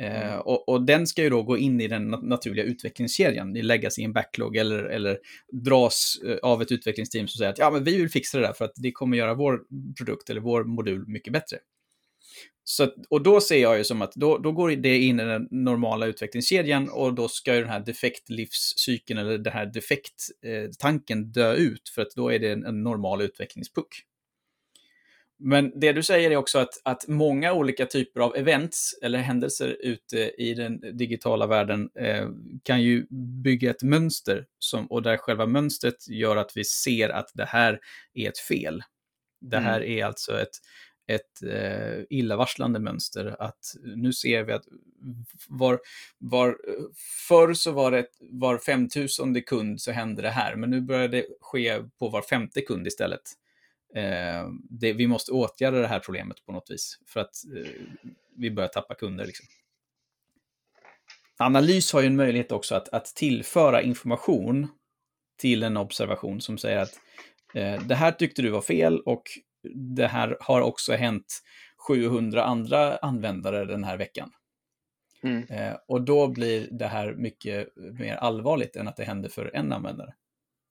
Eh, 0.00 0.32
mm. 0.32 0.40
och, 0.40 0.68
och, 0.68 0.86
den 0.86 1.06
ska 1.06 1.22
ju 1.22 1.30
då 1.30 1.42
gå 1.42 1.58
in 1.58 1.80
i 1.80 1.88
den 1.88 2.10
naturliga 2.10 2.64
utvecklingskedjan, 2.64 3.52
läggas 3.52 3.98
i 3.98 4.04
en 4.04 4.12
backlog 4.12 4.56
eller, 4.56 4.84
eller 4.84 5.18
dras 5.52 6.20
eh, 6.26 6.36
av 6.42 6.62
ett 6.62 6.72
utvecklingsteam 6.72 7.28
som 7.28 7.38
säger 7.38 7.52
att 7.52 7.58
ja, 7.58 7.70
men 7.70 7.84
vi 7.84 7.96
vill 7.96 8.10
fixa 8.10 8.38
det 8.38 8.46
där 8.46 8.52
för 8.52 8.64
att 8.64 8.72
det 8.76 8.92
kommer 8.92 9.16
göra 9.16 9.34
vår 9.34 9.60
produkt 9.98 10.30
eller 10.30 10.40
vår 10.40 10.64
modul 10.64 11.08
mycket 11.08 11.32
bättre. 11.32 11.56
Så, 12.64 12.88
och 13.10 13.22
då 13.22 13.40
ser 13.40 13.62
jag 13.62 13.78
ju 13.78 13.84
som 13.84 14.02
att 14.02 14.14
då, 14.14 14.38
då 14.38 14.52
går 14.52 14.70
det 14.70 14.98
in 14.98 15.20
i 15.20 15.24
den 15.24 15.48
normala 15.50 16.06
utvecklingskedjan 16.06 16.88
och 16.88 17.14
då 17.14 17.28
ska 17.28 17.54
ju 17.54 17.60
den 17.60 17.70
här 17.70 17.80
defektlivscykeln 17.80 19.18
eller 19.18 19.38
den 19.38 19.52
här 19.52 19.66
defekttanken 19.66 21.20
eh, 21.20 21.26
dö 21.26 21.54
ut 21.54 21.88
för 21.94 22.02
att 22.02 22.10
då 22.16 22.32
är 22.32 22.38
det 22.38 22.52
en, 22.52 22.64
en 22.64 22.82
normal 22.82 23.22
utvecklingspuck. 23.22 24.04
Men 25.44 25.80
det 25.80 25.92
du 25.92 26.02
säger 26.02 26.30
är 26.30 26.36
också 26.36 26.58
att, 26.58 26.80
att 26.84 27.08
många 27.08 27.52
olika 27.52 27.86
typer 27.86 28.20
av 28.20 28.36
events 28.36 28.98
eller 29.02 29.18
händelser 29.18 29.76
ute 29.80 30.18
i 30.18 30.54
den 30.54 30.80
digitala 30.98 31.46
världen 31.46 31.90
eh, 31.98 32.28
kan 32.62 32.82
ju 32.82 33.06
bygga 33.42 33.70
ett 33.70 33.82
mönster 33.82 34.46
som, 34.58 34.86
och 34.86 35.02
där 35.02 35.16
själva 35.16 35.46
mönstret 35.46 36.08
gör 36.08 36.36
att 36.36 36.56
vi 36.56 36.64
ser 36.64 37.08
att 37.08 37.30
det 37.34 37.44
här 37.44 37.80
är 38.14 38.28
ett 38.28 38.38
fel. 38.38 38.82
Det 39.40 39.58
här 39.58 39.80
mm. 39.80 39.98
är 39.98 40.04
alltså 40.04 40.40
ett, 40.40 40.58
ett 41.14 41.42
eh, 41.42 42.04
illavarslande 42.10 42.78
mönster. 42.78 43.36
Att 43.38 43.74
nu 43.82 44.12
ser 44.12 44.42
vi 44.42 44.52
att 44.52 44.64
var, 45.48 45.80
var, 46.18 46.58
förr 47.28 47.54
så 47.54 47.72
var 47.72 47.90
det 47.90 48.06
var 48.20 48.58
femtusende 48.58 49.40
kund 49.40 49.80
så 49.80 49.92
hände 49.92 50.22
det 50.22 50.30
här, 50.30 50.56
men 50.56 50.70
nu 50.70 50.80
börjar 50.80 51.08
det 51.08 51.26
ske 51.40 51.82
på 51.98 52.08
var 52.08 52.22
femte 52.22 52.60
kund 52.60 52.86
istället. 52.86 53.22
Eh, 53.94 54.48
det, 54.70 54.92
vi 54.92 55.06
måste 55.06 55.32
åtgärda 55.32 55.78
det 55.78 55.86
här 55.86 55.98
problemet 55.98 56.46
på 56.46 56.52
något 56.52 56.70
vis 56.70 56.98
för 57.06 57.20
att 57.20 57.34
eh, 57.56 57.70
vi 58.36 58.50
börjar 58.50 58.68
tappa 58.68 58.94
kunder. 58.94 59.26
Liksom. 59.26 59.46
Analys 61.38 61.92
har 61.92 62.00
ju 62.00 62.06
en 62.06 62.16
möjlighet 62.16 62.52
också 62.52 62.74
att, 62.74 62.88
att 62.88 63.06
tillföra 63.06 63.82
information 63.82 64.68
till 65.38 65.62
en 65.62 65.76
observation 65.76 66.40
som 66.40 66.58
säger 66.58 66.78
att 66.78 67.00
eh, 67.54 67.82
det 67.86 67.94
här 67.94 68.12
tyckte 68.12 68.42
du 68.42 68.50
var 68.50 68.62
fel 68.62 69.00
och 69.00 69.22
det 69.74 70.06
här 70.06 70.36
har 70.40 70.60
också 70.60 70.92
hänt 70.92 71.42
700 71.88 72.44
andra 72.44 72.96
användare 72.96 73.64
den 73.64 73.84
här 73.84 73.96
veckan. 73.96 74.32
Mm. 75.22 75.42
Eh, 75.48 75.76
och 75.86 76.02
då 76.02 76.28
blir 76.28 76.68
det 76.70 76.86
här 76.86 77.14
mycket 77.14 77.68
mer 77.76 78.16
allvarligt 78.16 78.76
än 78.76 78.88
att 78.88 78.96
det 78.96 79.04
händer 79.04 79.28
för 79.28 79.56
en 79.56 79.72
användare. 79.72 80.14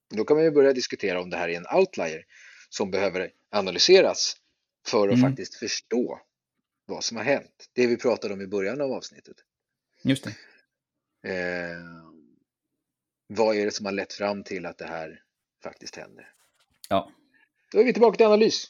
Då 0.10 0.23
kan 0.23 0.38
man 0.38 0.43
ju 0.43 0.51
börja 0.51 0.73
diskutera 0.73 1.21
om 1.21 1.30
det 1.30 1.38
här 1.38 1.49
är 1.49 1.58
en 1.58 1.77
outlier 1.80 2.25
som 2.69 2.91
behöver 2.91 3.32
analyseras 3.51 4.38
för 4.88 5.10
att 5.10 5.17
mm. 5.17 5.30
faktiskt 5.30 5.56
förstå 5.56 6.19
vad 6.86 7.04
som 7.04 7.17
har 7.17 7.23
hänt. 7.23 7.69
Det 7.73 7.88
vi 7.88 7.97
pratade 7.97 8.34
om 8.34 8.41
i 8.41 8.47
början 8.47 8.82
av 8.82 8.91
avsnittet. 8.91 9.36
Just 10.04 10.23
det. 10.23 10.36
Eh, 11.30 11.77
vad 13.27 13.56
är 13.56 13.65
det 13.65 13.71
som 13.71 13.86
har 13.86 13.93
lett 13.93 14.13
fram 14.13 14.43
till 14.43 14.65
att 14.65 14.77
det 14.77 14.86
här 14.86 15.23
faktiskt 15.63 15.95
händer? 15.95 16.34
Ja. 16.89 17.12
Då 17.71 17.80
är 17.80 17.84
vi 17.84 17.93
tillbaka 17.93 18.17
till 18.17 18.25
analys. 18.25 18.67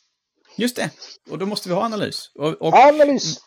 Just 0.57 0.75
det, 0.75 0.89
och 1.29 1.37
då 1.37 1.45
måste 1.45 1.69
vi 1.69 1.75
ha 1.75 1.85
analys. 1.85 2.31
Och, 2.35 2.61
och 2.61 2.73
analys! 2.73 3.39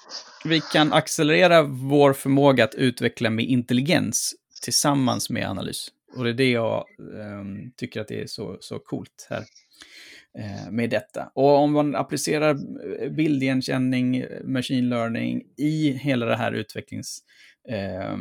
Vi 0.44 0.60
kan 0.60 0.92
accelerera 0.92 1.62
vår 1.62 2.12
förmåga 2.12 2.64
att 2.64 2.74
utveckla 2.74 3.30
med 3.30 3.44
intelligens 3.44 4.34
tillsammans 4.62 5.30
med 5.30 5.48
analys. 5.48 5.88
Och 6.16 6.24
det 6.24 6.30
är 6.30 6.34
det 6.34 6.50
jag 6.50 6.84
um, 6.98 7.72
tycker 7.76 8.00
att 8.00 8.08
det 8.08 8.22
är 8.22 8.26
så, 8.26 8.56
så 8.60 8.78
coolt 8.78 9.26
här 9.30 9.44
uh, 10.38 10.70
med 10.70 10.90
detta. 10.90 11.30
Och 11.34 11.58
om 11.58 11.72
man 11.72 11.94
applicerar 11.94 12.54
bildigenkänning, 13.10 14.24
machine 14.44 14.88
learning 14.88 15.42
i 15.56 15.90
hela 15.90 16.26
det 16.26 16.36
här 16.36 16.52
utvecklings... 16.52 17.18
Uh, 17.70 18.16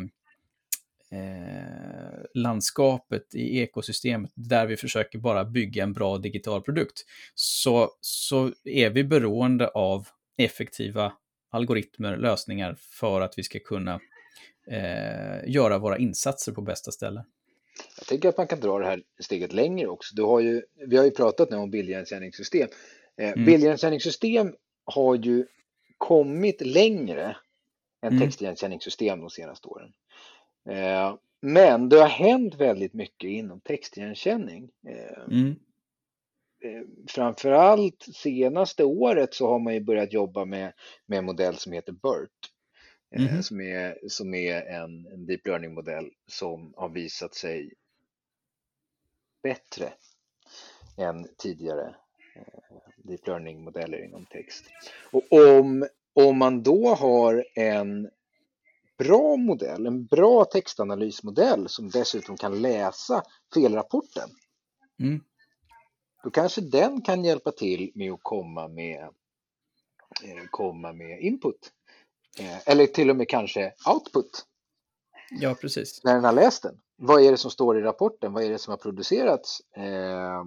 eh, 1.14 2.26
landskapet 2.34 3.36
i 3.36 3.60
ekosystemet 3.60 4.32
där 4.36 4.66
vi 4.66 4.78
försöker 4.78 5.20
bara 5.20 5.46
bygga 5.46 5.84
en 5.84 5.94
bra 5.94 6.18
digital 6.18 6.62
produkt, 6.62 7.06
så, 7.36 7.90
så 8.02 8.52
är 8.64 8.90
vi 8.90 9.04
beroende 9.04 9.68
av 9.68 10.08
effektiva 10.38 11.14
algoritmer, 11.52 12.18
lösningar 12.18 12.76
för 12.80 13.22
att 13.22 13.38
vi 13.38 13.44
ska 13.44 13.60
kunna 13.60 14.00
eh, 14.68 15.50
göra 15.50 15.78
våra 15.78 15.98
insatser 15.98 16.52
på 16.52 16.62
bästa 16.62 16.92
ställe. 16.92 17.26
Jag 17.98 18.08
tänker 18.08 18.30
att 18.30 18.38
man 18.38 18.48
kan 18.48 18.60
dra 18.60 18.80
det 18.80 18.86
här 18.86 19.04
steget 19.20 19.54
längre 19.54 19.88
också. 19.88 20.16
Du 20.16 20.24
har 20.24 20.40
ju, 20.40 20.62
vi 20.88 20.98
har 20.98 21.06
ju 21.06 21.12
pratat 21.12 21.50
nu 21.50 21.58
om 21.58 21.72
bildigenkänningssystem. 21.72 22.68
Eh, 23.18 23.32
mm. 23.32 23.46
Bildigenkänningssystem 23.46 24.54
har 24.86 25.16
ju 25.16 25.46
kommit 25.98 26.62
längre 26.62 27.38
än 28.02 28.14
mm. 28.14 28.20
textigenkänningssystem 28.20 29.20
de 29.20 29.30
senaste 29.30 29.68
åren. 29.68 29.94
Eh, 30.70 31.16
men 31.42 31.90
det 31.90 32.00
har 32.00 32.08
hänt 32.08 32.56
väldigt 32.56 32.94
mycket 32.94 33.30
inom 33.30 33.60
textigenkänning. 33.60 34.70
Eh, 34.88 35.24
mm. 35.32 35.56
Eh, 36.64 36.84
framförallt 37.08 38.08
senaste 38.16 38.84
året 38.84 39.34
så 39.34 39.48
har 39.48 39.60
man 39.60 39.74
ju 39.74 39.80
börjat 39.80 40.14
jobba 40.14 40.46
med, 40.46 40.74
med 41.06 41.18
en 41.18 41.26
modell 41.26 41.56
som 41.56 41.72
heter 41.72 41.92
BERT. 41.92 42.30
Mm. 43.16 43.44
Som 43.44 43.62
är, 43.62 43.98
som 44.08 44.34
är 44.34 44.62
en, 44.62 45.08
en 45.08 45.26
deep 45.26 45.48
learning-modell 45.48 46.12
som 46.28 46.74
har 46.78 46.90
visat 46.90 47.36
sig 47.36 47.74
bättre 49.44 49.94
än 50.98 51.28
tidigare 51.38 51.96
deep 53.04 53.28
learning-modeller 53.28 54.06
inom 54.06 54.26
text. 54.26 54.66
Och 55.12 55.24
om, 55.32 55.88
om 56.14 56.38
man 56.38 56.64
då 56.64 56.96
har 56.96 57.46
en 57.56 58.10
bra 59.04 59.38
modell, 59.38 59.86
en 59.86 60.06
bra 60.06 60.46
textanalysmodell 60.46 61.70
som 61.70 61.90
dessutom 61.90 62.38
kan 62.38 62.62
läsa 62.62 63.24
felrapporten, 63.54 64.30
mm. 65.00 65.24
då 66.24 66.30
kanske 66.30 66.62
den 66.62 67.02
kan 67.02 67.26
hjälpa 67.26 67.52
till 67.52 67.92
med 67.96 68.12
att 68.12 68.20
komma 68.22 68.68
med, 68.68 69.02
eh, 70.24 70.44
komma 70.52 70.94
med 70.94 71.22
input. 71.22 71.72
Eh, 72.40 72.68
eller 72.70 72.86
till 72.86 73.10
och 73.10 73.16
med 73.16 73.30
kanske 73.30 73.74
output. 73.94 74.46
Ja, 75.32 75.56
precis. 75.56 76.04
När 76.04 76.14
den 76.16 76.24
har 76.24 76.34
läst 76.34 76.64
den. 76.64 76.80
Vad 76.96 77.24
är 77.24 77.32
det 77.32 77.38
som 77.38 77.52
står 77.52 77.80
i 77.80 77.82
rapporten? 77.82 78.34
Vad 78.34 78.44
är 78.44 78.50
det 78.50 78.60
som 78.60 78.72
har 78.72 78.78
producerats? 78.78 79.62
Eh, 79.76 80.44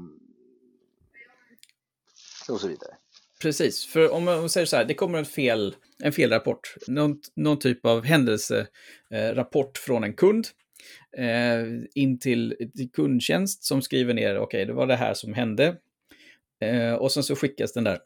och 2.48 2.60
så 2.60 2.68
vidare. 2.68 2.96
Precis, 3.42 3.86
för 3.86 4.12
om 4.12 4.24
man 4.24 4.48
säger 4.48 4.66
så 4.66 4.76
här, 4.76 4.84
det 4.84 4.94
kommer 4.94 5.18
en, 5.18 5.24
fel, 5.24 5.76
en 6.02 6.12
felrapport, 6.12 6.74
någon, 6.86 7.20
någon 7.34 7.58
typ 7.58 7.86
av 7.86 8.04
händelserapport 8.04 9.76
eh, 9.76 9.80
från 9.80 10.04
en 10.04 10.14
kund 10.14 10.46
eh, 11.16 11.64
in 11.94 12.18
till, 12.18 12.70
till 12.76 12.90
kundtjänst 12.90 13.64
som 13.64 13.82
skriver 13.82 14.14
ner, 14.14 14.38
okej, 14.38 14.42
okay, 14.42 14.64
det 14.64 14.72
var 14.72 14.86
det 14.86 14.96
här 14.96 15.14
som 15.14 15.34
hände. 15.34 15.76
Eh, 16.60 16.92
och 16.92 17.12
sen 17.12 17.22
så 17.22 17.36
skickas 17.36 17.72
den 17.72 17.84
där. 17.84 17.98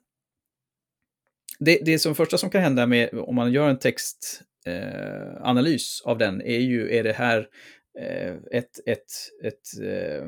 Det, 1.58 1.80
det 1.84 1.98
som 1.98 2.14
första 2.14 2.38
som 2.38 2.50
kan 2.50 2.62
hända 2.62 2.86
med, 2.86 3.14
om 3.14 3.34
man 3.34 3.52
gör 3.52 3.68
en 3.68 3.78
textanalys 3.78 6.02
eh, 6.04 6.10
av 6.10 6.18
den 6.18 6.42
är 6.42 6.58
ju, 6.58 6.96
är 6.96 7.04
det 7.04 7.12
här 7.12 7.48
eh, 7.98 8.34
ett, 8.52 8.80
ett, 8.86 9.12
ett, 9.42 9.80
eh, 9.82 10.24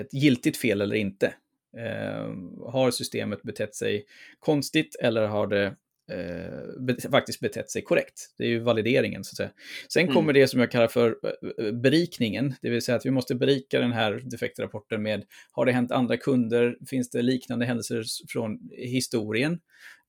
ett 0.00 0.14
giltigt 0.14 0.56
fel 0.56 0.80
eller 0.80 0.96
inte? 0.96 1.34
Eh, 1.78 2.34
har 2.72 2.90
systemet 2.90 3.42
betett 3.42 3.74
sig 3.74 4.04
konstigt 4.38 4.96
eller 5.00 5.26
har 5.26 5.46
det 5.46 5.66
eh, 6.12 7.10
faktiskt 7.10 7.40
betett 7.40 7.70
sig 7.70 7.82
korrekt? 7.82 8.34
Det 8.38 8.44
är 8.44 8.48
ju 8.48 8.58
valideringen 8.58 9.24
så 9.24 9.32
att 9.32 9.36
säga. 9.36 9.50
Sen 9.88 10.02
mm. 10.02 10.14
kommer 10.14 10.32
det 10.32 10.48
som 10.48 10.60
jag 10.60 10.70
kallar 10.70 10.88
för 10.88 11.16
eh, 11.58 11.72
berikningen, 11.72 12.54
det 12.62 12.70
vill 12.70 12.82
säga 12.82 12.96
att 12.96 13.06
vi 13.06 13.10
måste 13.10 13.34
berika 13.34 13.80
den 13.80 13.92
här 13.92 14.22
defektrapporten 14.24 15.02
med 15.02 15.24
har 15.52 15.66
det 15.66 15.72
hänt 15.72 15.92
andra 15.92 16.16
kunder? 16.16 16.76
Finns 16.86 17.10
det 17.10 17.22
liknande 17.22 17.66
händelser 17.66 18.04
från 18.28 18.70
historien? 18.72 19.60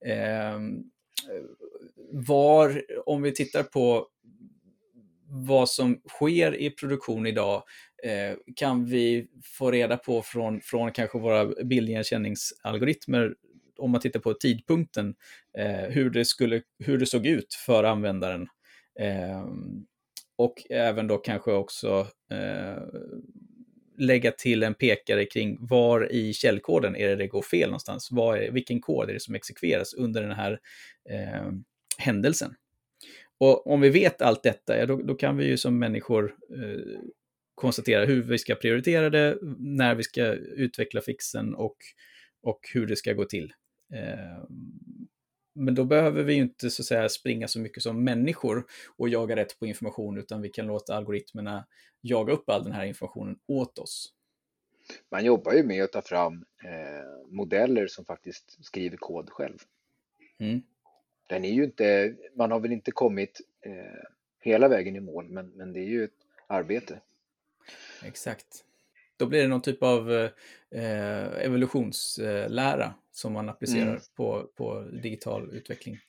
Eh, 0.05 0.59
var, 2.11 2.81
om 3.05 3.21
vi 3.21 3.31
tittar 3.31 3.63
på 3.63 4.07
vad 5.33 5.69
som 5.69 6.01
sker 6.09 6.55
i 6.55 6.69
produktion 6.69 7.27
idag 7.27 7.63
eh, 8.03 8.37
kan 8.55 8.85
vi 8.85 9.27
få 9.43 9.71
reda 9.71 9.97
på 9.97 10.21
från, 10.21 10.61
från 10.61 10.91
kanske 10.91 11.19
våra 11.19 11.45
bildigenkänningsalgoritmer 11.63 13.33
om 13.77 13.91
man 13.91 14.01
tittar 14.01 14.19
på 14.19 14.33
tidpunkten, 14.33 15.15
eh, 15.57 15.89
hur, 15.89 16.09
det 16.09 16.25
skulle, 16.25 16.61
hur 16.79 16.97
det 16.97 17.05
såg 17.05 17.25
ut 17.25 17.53
för 17.53 17.83
användaren. 17.83 18.47
Eh, 18.99 19.45
och 20.35 20.53
även 20.69 21.07
då 21.07 21.17
kanske 21.17 21.51
också 21.51 22.07
eh, 22.31 22.83
lägga 23.97 24.31
till 24.31 24.63
en 24.63 24.73
pekare 24.73 25.25
kring 25.25 25.57
var 25.59 26.11
i 26.11 26.33
källkoden 26.33 26.95
är 26.95 27.07
det 27.07 27.15
det 27.15 27.27
går 27.27 27.41
fel 27.41 27.69
någonstans. 27.69 28.11
Var 28.11 28.37
är, 28.37 28.51
vilken 28.51 28.81
kod 28.81 29.09
är 29.09 29.13
det 29.13 29.21
som 29.21 29.35
exekveras 29.35 29.93
under 29.93 30.21
den 30.21 30.31
här 30.31 30.59
eh, 31.09 31.51
händelsen? 31.97 32.55
Och 33.41 33.67
om 33.67 33.81
vi 33.81 33.89
vet 33.89 34.21
allt 34.21 34.43
detta, 34.43 34.77
ja, 34.77 34.85
då, 34.85 34.95
då 34.95 35.15
kan 35.15 35.37
vi 35.37 35.45
ju 35.45 35.57
som 35.57 35.79
människor 35.79 36.35
eh, 36.49 36.99
konstatera 37.55 38.05
hur 38.05 38.21
vi 38.23 38.37
ska 38.37 38.55
prioritera 38.55 39.09
det, 39.09 39.37
när 39.59 39.95
vi 39.95 40.03
ska 40.03 40.25
utveckla 40.33 41.01
fixen 41.01 41.55
och, 41.55 41.77
och 42.41 42.59
hur 42.73 42.87
det 42.87 42.95
ska 42.95 43.13
gå 43.13 43.25
till. 43.25 43.53
Eh, 43.93 44.43
men 45.55 45.75
då 45.75 45.85
behöver 45.85 46.23
vi 46.23 46.33
ju 46.33 46.41
inte 46.41 46.69
så 46.69 46.83
säga 46.83 47.09
springa 47.09 47.47
så 47.47 47.59
mycket 47.59 47.83
som 47.83 48.03
människor 48.03 48.65
och 48.97 49.09
jaga 49.09 49.35
rätt 49.35 49.59
på 49.59 49.65
information, 49.65 50.17
utan 50.17 50.41
vi 50.41 50.49
kan 50.49 50.67
låta 50.67 50.95
algoritmerna 50.95 51.65
jaga 52.01 52.33
upp 52.33 52.49
all 52.49 52.63
den 52.63 52.73
här 52.73 52.85
informationen 52.85 53.39
åt 53.47 53.79
oss. 53.79 54.13
Man 55.11 55.25
jobbar 55.25 55.53
ju 55.53 55.63
med 55.63 55.83
att 55.83 55.91
ta 55.91 56.01
fram 56.01 56.45
eh, 56.63 57.31
modeller 57.35 57.87
som 57.87 58.05
faktiskt 58.05 58.65
skriver 58.65 58.97
kod 58.97 59.29
själv. 59.29 59.57
Mm 60.39 60.61
den 61.31 61.45
är 61.45 61.51
ju 61.51 61.63
inte, 61.63 62.15
man 62.35 62.51
har 62.51 62.59
väl 62.59 62.71
inte 62.71 62.91
kommit 62.91 63.41
eh, 63.65 64.03
hela 64.39 64.67
vägen 64.67 64.95
i 64.95 64.99
mål, 64.99 65.29
men, 65.29 65.49
men 65.49 65.73
det 65.73 65.79
är 65.79 65.85
ju 65.85 66.03
ett 66.03 66.27
arbete. 66.47 66.99
Exakt. 68.03 68.65
Då 69.17 69.25
blir 69.25 69.41
det 69.41 69.47
någon 69.47 69.61
typ 69.61 69.83
av 69.83 70.11
eh, 70.71 71.43
evolutionslära 71.45 72.93
som 73.11 73.33
man 73.33 73.49
applicerar 73.49 73.89
mm. 73.89 74.01
på, 74.15 74.49
på 74.55 74.81
digital 74.81 75.49
utveckling. 75.53 75.99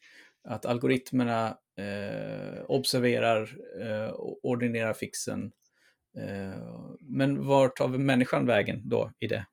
Att 0.44 0.66
algoritmerna 0.66 1.58
eh, 1.76 2.64
observerar 2.66 3.56
eh, 3.80 4.14
ordinerar 4.42 4.92
fixen. 4.92 5.52
Eh, 6.18 6.96
men 7.00 7.46
var 7.46 7.68
tar 7.68 7.88
vi 7.88 7.98
människan 7.98 8.46
vägen 8.46 8.82
då 8.84 9.12
i 9.18 9.26
det? 9.26 9.46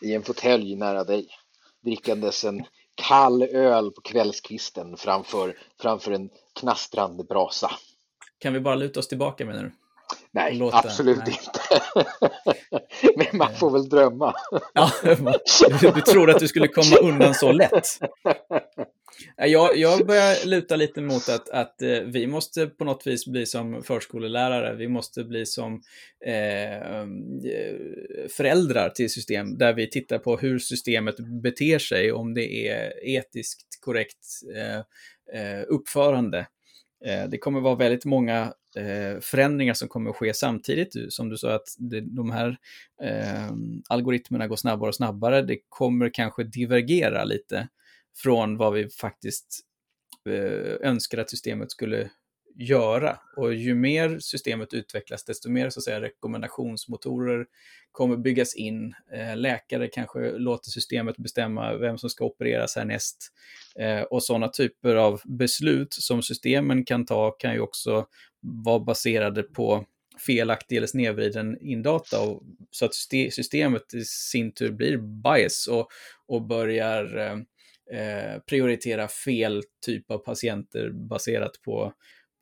I 0.00 0.14
en 0.14 0.22
fåtölj 0.22 0.76
nära 0.76 1.04
dig, 1.04 1.28
drickandes 1.80 2.44
en 2.44 2.64
kall 2.96 3.42
öl 3.42 3.90
på 3.90 4.00
kvällskvisten 4.00 4.96
framför, 4.96 5.58
framför 5.80 6.12
en 6.12 6.30
knastrande 6.60 7.24
brasa. 7.24 7.70
Kan 8.38 8.52
vi 8.52 8.60
bara 8.60 8.74
luta 8.74 9.00
oss 9.00 9.08
tillbaka 9.08 9.46
menar 9.46 9.62
du? 9.62 9.72
Nej, 10.36 10.54
låta... 10.54 10.76
absolut 10.76 11.18
Nej. 11.26 11.40
inte. 11.44 11.82
Men 13.30 13.38
man 13.38 13.54
får 13.54 13.70
väl 13.70 13.88
drömma. 13.88 14.34
ja, 14.72 14.90
du 15.94 16.00
tror 16.00 16.30
att 16.30 16.38
du 16.38 16.48
skulle 16.48 16.68
komma 16.68 16.96
undan 16.96 17.34
så 17.34 17.52
lätt. 17.52 17.98
Jag, 19.36 19.76
jag 19.76 20.06
börjar 20.06 20.46
luta 20.46 20.76
lite 20.76 21.00
mot 21.00 21.28
att, 21.28 21.48
att 21.48 21.82
eh, 21.82 21.88
vi 21.88 22.26
måste 22.26 22.66
på 22.66 22.84
något 22.84 23.06
vis 23.06 23.26
bli 23.26 23.46
som 23.46 23.82
förskolelärare. 23.82 24.74
Vi 24.74 24.88
måste 24.88 25.24
bli 25.24 25.46
som 25.46 25.82
eh, 26.26 27.06
föräldrar 28.28 28.90
till 28.90 29.10
system 29.10 29.58
där 29.58 29.72
vi 29.72 29.90
tittar 29.90 30.18
på 30.18 30.36
hur 30.36 30.58
systemet 30.58 31.16
beter 31.42 31.78
sig, 31.78 32.12
om 32.12 32.34
det 32.34 32.68
är 32.68 33.04
etiskt 33.04 33.80
korrekt 33.80 34.26
eh, 34.56 34.78
eh 35.40 35.64
uppförande. 35.68 36.46
Eh, 37.04 37.28
det 37.28 37.38
kommer 37.38 37.60
vara 37.60 37.74
väldigt 37.74 38.04
många 38.04 38.52
eh, 38.76 39.20
förändringar 39.20 39.74
som 39.74 39.88
kommer 39.88 40.10
att 40.10 40.16
ske 40.16 40.34
samtidigt. 40.34 41.12
Som 41.12 41.28
du 41.28 41.36
sa 41.36 41.54
att 41.54 41.76
det, 41.78 42.00
de 42.00 42.30
här 42.30 42.58
eh, 43.02 43.50
algoritmerna 43.88 44.46
går 44.46 44.56
snabbare 44.56 44.88
och 44.88 44.94
snabbare. 44.94 45.42
Det 45.42 45.58
kommer 45.68 46.10
kanske 46.14 46.44
divergera 46.44 47.24
lite 47.24 47.68
från 48.16 48.56
vad 48.56 48.72
vi 48.72 48.88
faktiskt 48.88 49.60
eh, 50.28 50.88
önskar 50.88 51.18
att 51.18 51.30
systemet 51.30 51.70
skulle 51.70 52.10
göra. 52.58 53.18
Och 53.36 53.54
ju 53.54 53.74
mer 53.74 54.18
systemet 54.18 54.74
utvecklas, 54.74 55.24
desto 55.24 55.50
mer 55.50 55.70
så 55.70 55.80
att 55.80 55.84
säga, 55.84 56.00
rekommendationsmotorer 56.00 57.46
kommer 57.92 58.16
byggas 58.16 58.54
in. 58.54 58.94
Eh, 59.12 59.36
läkare 59.36 59.88
kanske 59.88 60.30
låter 60.38 60.70
systemet 60.70 61.16
bestämma 61.16 61.76
vem 61.76 61.98
som 61.98 62.10
ska 62.10 62.24
opereras 62.24 62.76
härnäst. 62.76 63.32
Eh, 63.78 64.00
och 64.00 64.22
sådana 64.22 64.48
typer 64.48 64.94
av 64.94 65.20
beslut 65.24 65.94
som 65.94 66.22
systemen 66.22 66.84
kan 66.84 67.06
ta 67.06 67.30
kan 67.30 67.52
ju 67.52 67.60
också 67.60 68.06
vara 68.40 68.80
baserade 68.80 69.42
på 69.42 69.84
felaktig 70.26 70.76
eller 70.76 70.86
snedvriden 70.86 71.58
indata 71.60 72.20
och, 72.20 72.42
så 72.70 72.84
att 72.84 72.94
systemet 73.30 73.94
i 73.94 74.04
sin 74.04 74.52
tur 74.52 74.72
blir 74.72 74.96
bias 74.96 75.66
och, 75.66 75.88
och 76.26 76.42
börjar 76.42 77.16
eh, 77.16 77.38
eh, 78.00 78.40
prioritera 78.40 79.08
fel 79.08 79.62
typ 79.86 80.10
av 80.10 80.18
patienter 80.18 80.90
baserat 80.90 81.62
på 81.64 81.92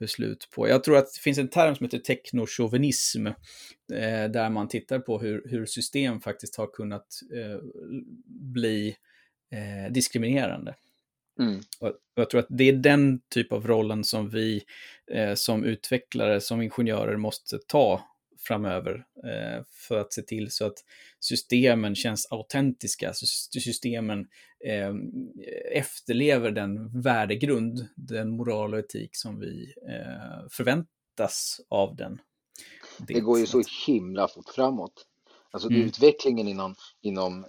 beslut 0.05 0.49
på. 0.51 0.69
Jag 0.69 0.85
tror 0.85 0.97
att 0.97 1.15
det 1.15 1.21
finns 1.21 1.39
en 1.39 1.49
term 1.49 1.77
som 1.77 1.85
heter 1.85 1.99
teknochauvinism, 1.99 3.27
eh, 3.27 4.25
där 4.31 4.51
man 4.51 4.69
tittar 4.69 4.99
på 4.99 5.19
hur, 5.19 5.43
hur 5.49 5.67
system 5.67 6.21
faktiskt 6.21 6.57
har 6.57 6.67
kunnat 6.67 7.07
eh, 7.35 7.61
bli 8.27 8.97
eh, 9.53 9.93
diskriminerande. 9.93 10.75
Mm. 11.41 11.61
Och 11.81 11.93
jag 12.15 12.31
tror 12.31 12.41
att 12.41 12.47
det 12.49 12.65
är 12.65 12.73
den 12.73 13.21
typ 13.29 13.53
av 13.53 13.67
rollen 13.67 14.05
som 14.05 14.31
vi 14.31 14.63
eh, 15.11 15.35
som 15.35 15.65
utvecklare, 15.65 16.41
som 16.41 16.63
ingenjörer 16.63 17.17
måste 17.17 17.59
ta 17.67 18.03
framöver 18.47 18.95
eh, 19.25 19.65
för 19.89 19.99
att 19.99 20.13
se 20.13 20.23
till 20.23 20.51
så 20.51 20.67
att 20.67 20.79
systemen 21.21 21.95
känns 21.95 22.27
autentiska, 22.31 23.13
systemen 23.53 24.27
eh, 24.65 24.95
efterlever 25.73 26.51
den 26.51 27.01
värdegrund, 27.03 27.89
den 27.97 28.31
moral 28.31 28.75
och 28.75 28.79
etik 28.79 29.17
som 29.17 29.41
vi 29.41 29.75
eh, 29.89 30.49
förväntas 30.51 31.61
av 31.69 31.97
den. 31.97 32.21
Det, 32.99 33.15
det 33.15 33.21
går 33.21 33.39
ju 33.39 33.47
så 33.47 33.63
himla 33.87 34.29
fort 34.29 34.49
framåt. 34.49 35.07
Alltså 35.51 35.69
mm. 35.69 35.83
utvecklingen 35.83 36.49
inom, 36.49 36.75
inom 37.01 37.47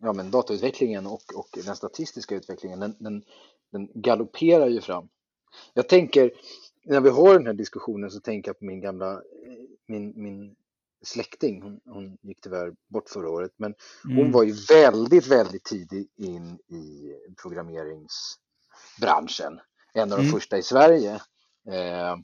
ja, 0.00 0.12
men 0.12 0.30
datautvecklingen 0.30 1.06
och, 1.06 1.22
och 1.36 1.48
den 1.64 1.76
statistiska 1.76 2.34
utvecklingen, 2.34 2.80
den, 2.80 2.96
den, 2.98 3.22
den 3.72 3.88
galopperar 3.94 4.68
ju 4.68 4.80
fram. 4.80 5.08
Jag 5.74 5.88
tänker, 5.88 6.30
när 6.86 7.00
vi 7.00 7.10
har 7.10 7.34
den 7.34 7.46
här 7.46 7.54
diskussionen 7.54 8.10
så 8.10 8.20
tänker 8.20 8.48
jag 8.48 8.58
på 8.58 8.64
min 8.64 8.80
gamla, 8.80 9.22
min, 9.86 10.12
min 10.16 10.56
släkting, 11.04 11.62
hon, 11.62 11.80
hon 11.84 12.18
gick 12.22 12.40
tyvärr 12.40 12.74
bort 12.88 13.08
förra 13.08 13.30
året, 13.30 13.52
men 13.56 13.74
mm. 14.04 14.16
hon 14.16 14.32
var 14.32 14.42
ju 14.42 14.54
väldigt, 14.68 15.26
väldigt 15.26 15.64
tidig 15.64 16.08
in 16.16 16.58
i 16.68 17.14
programmeringsbranschen. 17.42 19.60
En 19.92 20.12
av 20.12 20.18
de 20.18 20.24
mm. 20.24 20.32
första 20.32 20.58
i 20.58 20.62
Sverige. 20.62 21.14
Eh, 21.70 22.16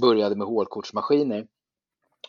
började 0.00 0.36
med 0.36 0.46
hålkortsmaskiner. 0.46 1.46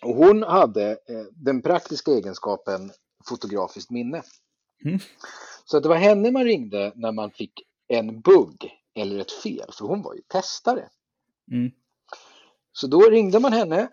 Och 0.01 0.15
hon 0.15 0.43
hade 0.43 0.91
eh, 0.91 1.25
den 1.31 1.61
praktiska 1.61 2.11
egenskapen 2.11 2.91
fotografiskt 3.29 3.91
minne. 3.91 4.23
Mm. 4.85 4.99
Så 5.65 5.79
det 5.79 5.89
var 5.89 5.95
henne 5.95 6.31
man 6.31 6.43
ringde 6.43 6.91
när 6.95 7.11
man 7.11 7.31
fick 7.31 7.53
en 7.87 8.21
bugg 8.21 8.71
eller 8.95 9.19
ett 9.19 9.31
fel, 9.31 9.71
för 9.77 9.85
hon 9.85 10.01
var 10.01 10.13
ju 10.13 10.21
testare. 10.21 10.89
Mm. 11.51 11.71
Så 12.73 12.87
då 12.87 12.99
ringde 12.99 13.39
man 13.39 13.53
henne 13.53 13.89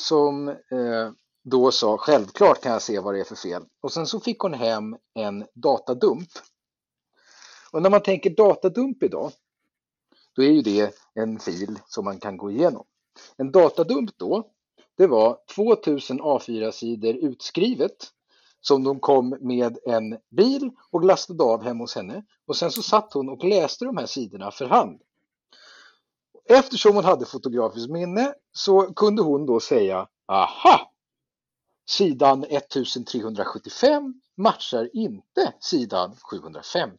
som 0.00 0.48
eh, 0.48 1.12
då 1.44 1.70
sa 1.70 1.98
självklart 1.98 2.60
kan 2.60 2.72
jag 2.72 2.82
se 2.82 2.98
vad 2.98 3.14
det 3.14 3.20
är 3.20 3.24
för 3.24 3.34
fel. 3.34 3.62
Och 3.80 3.92
sen 3.92 4.06
så 4.06 4.20
fick 4.20 4.38
hon 4.38 4.54
hem 4.54 4.96
en 5.14 5.46
datadump. 5.54 6.28
Och 7.72 7.82
när 7.82 7.90
man 7.90 8.02
tänker 8.02 8.30
datadump 8.30 9.02
idag, 9.02 9.32
då 10.36 10.42
är 10.42 10.50
ju 10.50 10.62
det 10.62 10.94
en 11.14 11.38
fil 11.38 11.78
som 11.86 12.04
man 12.04 12.18
kan 12.18 12.36
gå 12.36 12.50
igenom. 12.50 12.86
En 13.36 13.52
datadump 13.52 14.10
då, 14.18 14.50
det 14.96 15.06
var 15.06 15.38
2000 15.54 16.20
A4-sidor 16.20 17.14
utskrivet 17.14 18.12
som 18.60 18.84
de 18.84 19.00
kom 19.00 19.36
med 19.40 19.78
en 19.86 20.18
bil 20.30 20.70
och 20.90 21.04
lastade 21.04 21.44
av 21.44 21.62
hemma 21.62 21.84
hos 21.84 21.94
henne. 21.94 22.24
Och 22.46 22.56
sen 22.56 22.70
så 22.70 22.82
satt 22.82 23.12
hon 23.12 23.28
och 23.28 23.44
läste 23.44 23.84
de 23.84 23.96
här 23.96 24.06
sidorna 24.06 24.50
för 24.50 24.66
hand. 24.66 25.00
Eftersom 26.50 26.94
hon 26.94 27.04
hade 27.04 27.26
fotografiskt 27.26 27.90
minne 27.90 28.34
så 28.52 28.94
kunde 28.94 29.22
hon 29.22 29.46
då 29.46 29.60
säga 29.60 30.08
aha! 30.26 30.92
Sidan 31.88 32.44
1375 32.44 34.14
matchar 34.36 34.90
inte 34.92 35.54
sidan 35.60 36.16
715. 36.30 36.98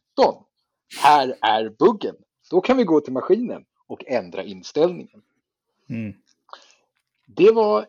Här 1.02 1.38
är 1.40 1.68
buggen. 1.78 2.16
Då 2.50 2.60
kan 2.60 2.76
vi 2.76 2.84
gå 2.84 3.00
till 3.00 3.12
maskinen 3.12 3.64
och 3.86 4.04
ändra 4.06 4.42
inställningen. 4.42 5.22
Mm. 5.88 6.14
Det 7.26 7.52
var 7.52 7.86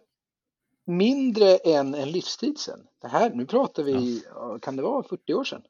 mindre 0.86 1.58
än 1.58 1.96
en 1.96 2.12
livstid 2.12 2.60
sedan. 2.60 2.88
Det 3.02 3.08
här, 3.08 3.30
nu 3.30 3.46
pratar 3.46 3.84
vi, 3.84 4.24
ja. 4.36 4.60
kan 4.60 4.76
det 4.76 4.82
vara 4.82 5.04
40 5.04 5.34
år 5.34 5.44
sedan? 5.44 5.62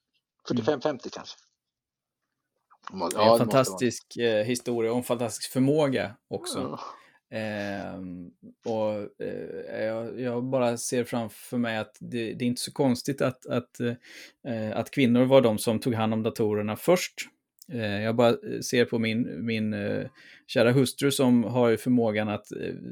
45-50 0.47 0.87
mm. 0.87 0.99
kanske. 1.11 1.37
Ja, 2.91 3.31
en 3.31 3.37
fantastisk 3.37 4.17
eh, 4.17 4.45
historia 4.45 4.91
och 4.91 4.97
en 4.97 5.03
fantastisk 5.03 5.51
förmåga 5.51 6.15
också. 6.27 6.59
Ja. 6.59 6.79
Eh, 7.31 8.01
och 8.65 9.21
eh, 9.25 9.83
jag, 9.85 10.19
jag, 10.19 10.43
bara 10.43 10.77
ser 10.77 11.03
framför 11.03 11.57
mig 11.57 11.77
att 11.77 11.97
det, 11.99 12.33
det 12.33 12.45
är 12.45 12.47
inte 12.47 12.61
så 12.61 12.71
konstigt 12.71 13.21
att, 13.21 13.45
att, 13.45 13.79
eh, 14.47 14.71
att 14.77 14.91
kvinnor 14.91 15.25
var 15.25 15.41
de 15.41 15.57
som 15.57 15.79
tog 15.79 15.93
hand 15.93 16.13
om 16.13 16.23
datorerna 16.23 16.75
först. 16.75 17.13
Eh, 17.71 18.01
jag 18.01 18.15
bara 18.15 18.29
eh, 18.29 18.59
ser 18.69 18.85
på 18.85 18.99
min, 18.99 19.45
min 19.45 19.75
kära 20.47 20.71
hustru 20.71 21.11
som 21.11 21.43
har 21.43 21.77
förmågan 21.77 22.29
att 22.29 22.45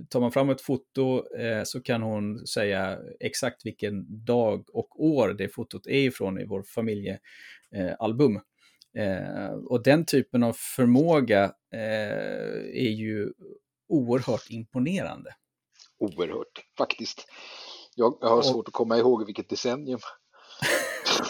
tar 0.10 0.20
man 0.20 0.32
fram 0.32 0.50
ett 0.50 0.62
foto 0.62 1.24
så 1.64 1.82
kan 1.82 2.02
hon 2.02 2.48
säga 2.48 3.00
exakt 3.20 3.66
vilken 3.66 4.26
dag 4.26 4.66
och 4.74 5.06
år 5.06 5.36
det 5.38 5.50
fotot 5.50 5.88
är 5.88 6.08
ifrån 6.08 6.40
i 6.40 6.46
vår 6.46 6.64
familjealbum. 6.64 8.40
Och 9.70 9.84
den 9.84 10.06
typen 10.06 10.44
av 10.44 10.54
förmåga 10.54 11.52
är 12.74 12.90
ju 12.90 13.34
oerhört 13.90 14.50
imponerande. 14.50 15.36
Oerhört, 16.00 16.66
faktiskt. 16.78 17.26
Jag, 17.96 18.18
jag 18.22 18.30
har 18.30 18.38
och, 18.38 18.46
svårt 18.46 18.68
att 18.68 18.74
komma 18.74 18.98
ihåg 18.98 19.26
vilket 19.26 19.50
decennium. 19.50 20.00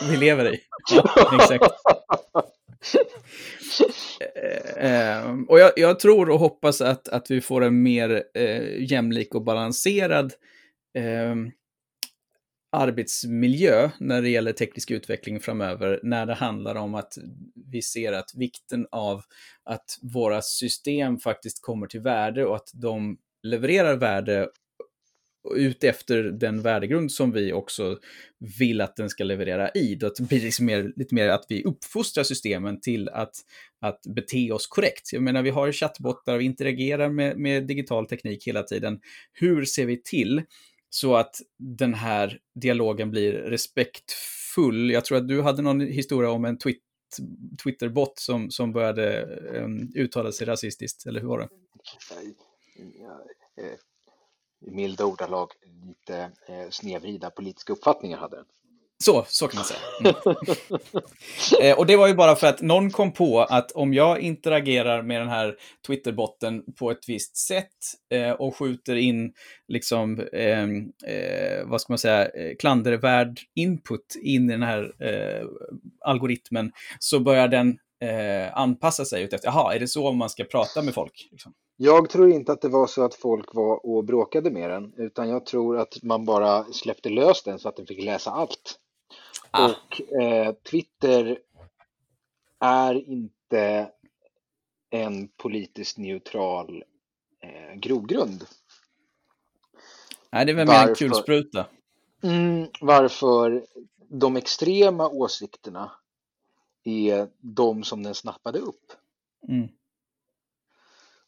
vi 0.09 0.17
lever 0.17 0.53
i. 0.53 0.59
Ja, 0.91 1.39
exakt. 1.41 1.73
Eh, 4.77 5.35
och 5.47 5.59
jag, 5.59 5.71
jag, 5.75 5.99
tror 5.99 6.29
och 6.29 6.39
hoppas 6.39 6.81
att, 6.81 7.07
att 7.07 7.31
vi 7.31 7.41
får 7.41 7.63
en 7.63 7.83
mer 7.83 8.23
eh, 8.33 8.91
jämlik 8.91 9.35
och 9.35 9.43
balanserad 9.43 10.33
eh, 10.97 11.35
arbetsmiljö 12.71 13.89
när 13.99 14.21
det 14.21 14.29
gäller 14.29 14.51
teknisk 14.51 14.91
utveckling 14.91 15.39
framöver, 15.39 15.99
när 16.03 16.25
det 16.25 16.33
handlar 16.33 16.75
om 16.75 16.95
att 16.95 17.17
vi 17.71 17.81
ser 17.81 18.13
att 18.13 18.31
vikten 18.35 18.87
av 18.91 19.21
att 19.63 19.97
våra 20.01 20.41
system 20.41 21.17
faktiskt 21.17 21.61
kommer 21.61 21.87
till 21.87 22.01
värde 22.01 22.45
och 22.45 22.55
att 22.55 22.69
de 22.73 23.17
levererar 23.43 23.95
värde 23.95 24.49
ut 25.55 25.83
efter 25.83 26.23
den 26.23 26.61
värdegrund 26.61 27.11
som 27.11 27.31
vi 27.31 27.53
också 27.53 27.97
vill 28.59 28.81
att 28.81 28.95
den 28.95 29.09
ska 29.09 29.23
leverera 29.23 29.69
i. 29.69 29.95
Då 29.95 30.09
det 30.17 30.27
blir 30.27 30.41
liksom 30.41 30.65
mer, 30.65 30.93
lite 30.95 31.15
mer 31.15 31.29
att 31.29 31.45
vi 31.49 31.63
uppfostrar 31.63 32.23
systemen 32.23 32.81
till 32.81 33.09
att, 33.09 33.31
att 33.81 34.01
bete 34.15 34.51
oss 34.51 34.67
korrekt. 34.67 35.13
Jag 35.13 35.23
menar, 35.23 35.41
vi 35.41 35.49
har 35.49 35.71
chattbottar, 35.71 36.37
vi 36.37 36.45
interagerar 36.45 37.09
med, 37.09 37.37
med 37.37 37.67
digital 37.67 38.07
teknik 38.07 38.47
hela 38.47 38.63
tiden. 38.63 38.99
Hur 39.33 39.65
ser 39.65 39.85
vi 39.85 40.01
till 40.03 40.41
så 40.89 41.15
att 41.15 41.35
den 41.57 41.93
här 41.93 42.39
dialogen 42.55 43.11
blir 43.11 43.33
respektfull? 43.33 44.91
Jag 44.91 45.05
tror 45.05 45.17
att 45.17 45.27
du 45.27 45.41
hade 45.41 45.61
någon 45.61 45.81
historia 45.81 46.31
om 46.31 46.45
en 46.45 46.57
twitter 46.57 46.89
Twitterbot 47.63 48.19
som, 48.19 48.51
som 48.51 48.71
började 48.71 49.25
um, 49.63 49.91
uttala 49.95 50.31
sig 50.31 50.47
rasistiskt, 50.47 51.05
eller 51.05 51.21
hur 51.21 51.27
var 51.27 51.39
det? 51.39 51.49
Eh, 53.57 53.73
I 54.59 54.71
milda 54.71 55.05
ordalag 55.05 55.51
lite 55.85 56.31
eh, 56.47 56.69
snedvrida 56.69 57.29
politiska 57.29 57.73
uppfattningar 57.73 58.17
hade 58.17 58.35
den. 58.35 58.45
Så, 59.03 59.25
så 59.27 59.47
kan 59.47 59.57
man 59.57 59.65
säga. 59.65 59.79
Mm. 59.99 61.71
eh, 61.71 61.77
och 61.77 61.85
det 61.85 61.95
var 61.95 62.07
ju 62.07 62.13
bara 62.13 62.35
för 62.35 62.47
att 62.47 62.61
någon 62.61 62.91
kom 62.91 63.11
på 63.11 63.39
att 63.39 63.71
om 63.71 63.93
jag 63.93 64.19
interagerar 64.19 65.01
med 65.01 65.21
den 65.21 65.29
här 65.29 65.55
Twitterbotten 65.87 66.63
på 66.79 66.91
ett 66.91 67.09
visst 67.09 67.37
sätt 67.37 67.77
eh, 68.13 68.31
och 68.31 68.55
skjuter 68.55 68.95
in, 68.95 69.33
liksom, 69.67 70.19
eh, 70.33 70.63
eh, 71.13 71.65
vad 71.65 71.81
ska 71.81 71.93
man 71.93 71.97
säga, 71.97 72.25
eh, 72.25 72.55
klandervärd 72.59 73.39
input 73.55 74.15
in 74.21 74.49
i 74.49 74.51
den 74.51 74.63
här 74.63 74.93
eh, 74.99 75.47
algoritmen, 76.05 76.71
så 76.99 77.19
börjar 77.19 77.47
den 77.47 77.77
eh, 78.03 78.57
anpassa 78.57 79.05
sig 79.05 79.23
utefter, 79.23 79.47
jaha, 79.47 79.75
är 79.75 79.79
det 79.79 79.87
så 79.87 80.11
man 80.11 80.29
ska 80.29 80.43
prata 80.43 80.81
med 80.81 80.93
folk? 80.93 81.27
Liksom? 81.31 81.53
Jag 81.77 82.09
tror 82.09 82.29
inte 82.29 82.51
att 82.51 82.61
det 82.61 82.69
var 82.69 82.87
så 82.87 83.03
att 83.03 83.15
folk 83.15 83.53
var 83.53 83.85
och 83.85 84.05
bråkade 84.05 84.51
med 84.51 84.69
den, 84.69 84.93
utan 84.97 85.29
jag 85.29 85.45
tror 85.45 85.77
att 85.77 86.03
man 86.03 86.25
bara 86.25 86.63
släppte 86.63 87.09
lös 87.09 87.43
den 87.43 87.59
så 87.59 87.69
att 87.69 87.75
den 87.75 87.85
fick 87.85 88.03
läsa 88.03 88.31
allt. 88.31 88.79
Ah. 89.51 89.69
Och 89.69 90.21
eh, 90.21 90.53
Twitter 90.53 91.39
är 92.59 93.09
inte 93.09 93.91
en 94.89 95.27
politiskt 95.27 95.97
neutral 95.97 96.83
eh, 97.43 97.75
grogrund. 97.75 98.45
Nej, 100.31 100.45
det 100.45 100.51
är 100.51 100.55
väl 100.55 100.67
mer 100.67 100.87
en 100.87 100.95
kulspruta. 100.95 101.65
Mm, 102.23 102.67
varför 102.81 103.65
de 104.09 104.35
extrema 104.35 105.09
åsikterna 105.09 105.91
är 106.83 107.29
de 107.37 107.83
som 107.83 108.03
den 108.03 108.15
snappade 108.15 108.59
upp. 108.59 108.91
Mm. 109.47 109.69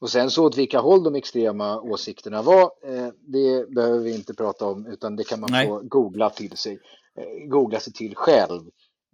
Och 0.01 0.09
sen 0.09 0.31
så 0.31 0.45
åt 0.45 0.57
vilka 0.57 0.79
håll 0.79 1.03
de 1.03 1.15
extrema 1.15 1.81
åsikterna 1.81 2.41
var, 2.41 2.71
eh, 2.83 3.07
det 3.19 3.69
behöver 3.69 3.99
vi 3.99 4.15
inte 4.15 4.33
prata 4.33 4.65
om, 4.65 4.87
utan 4.87 5.15
det 5.15 5.23
kan 5.23 5.39
man 5.39 5.49
Nej. 5.51 5.67
få 5.67 5.79
googla 5.83 6.29
till 6.29 6.57
sig, 6.57 6.79
eh, 7.17 7.47
googla 7.47 7.79
sig 7.79 7.93
till 7.93 8.15
själv. 8.15 8.61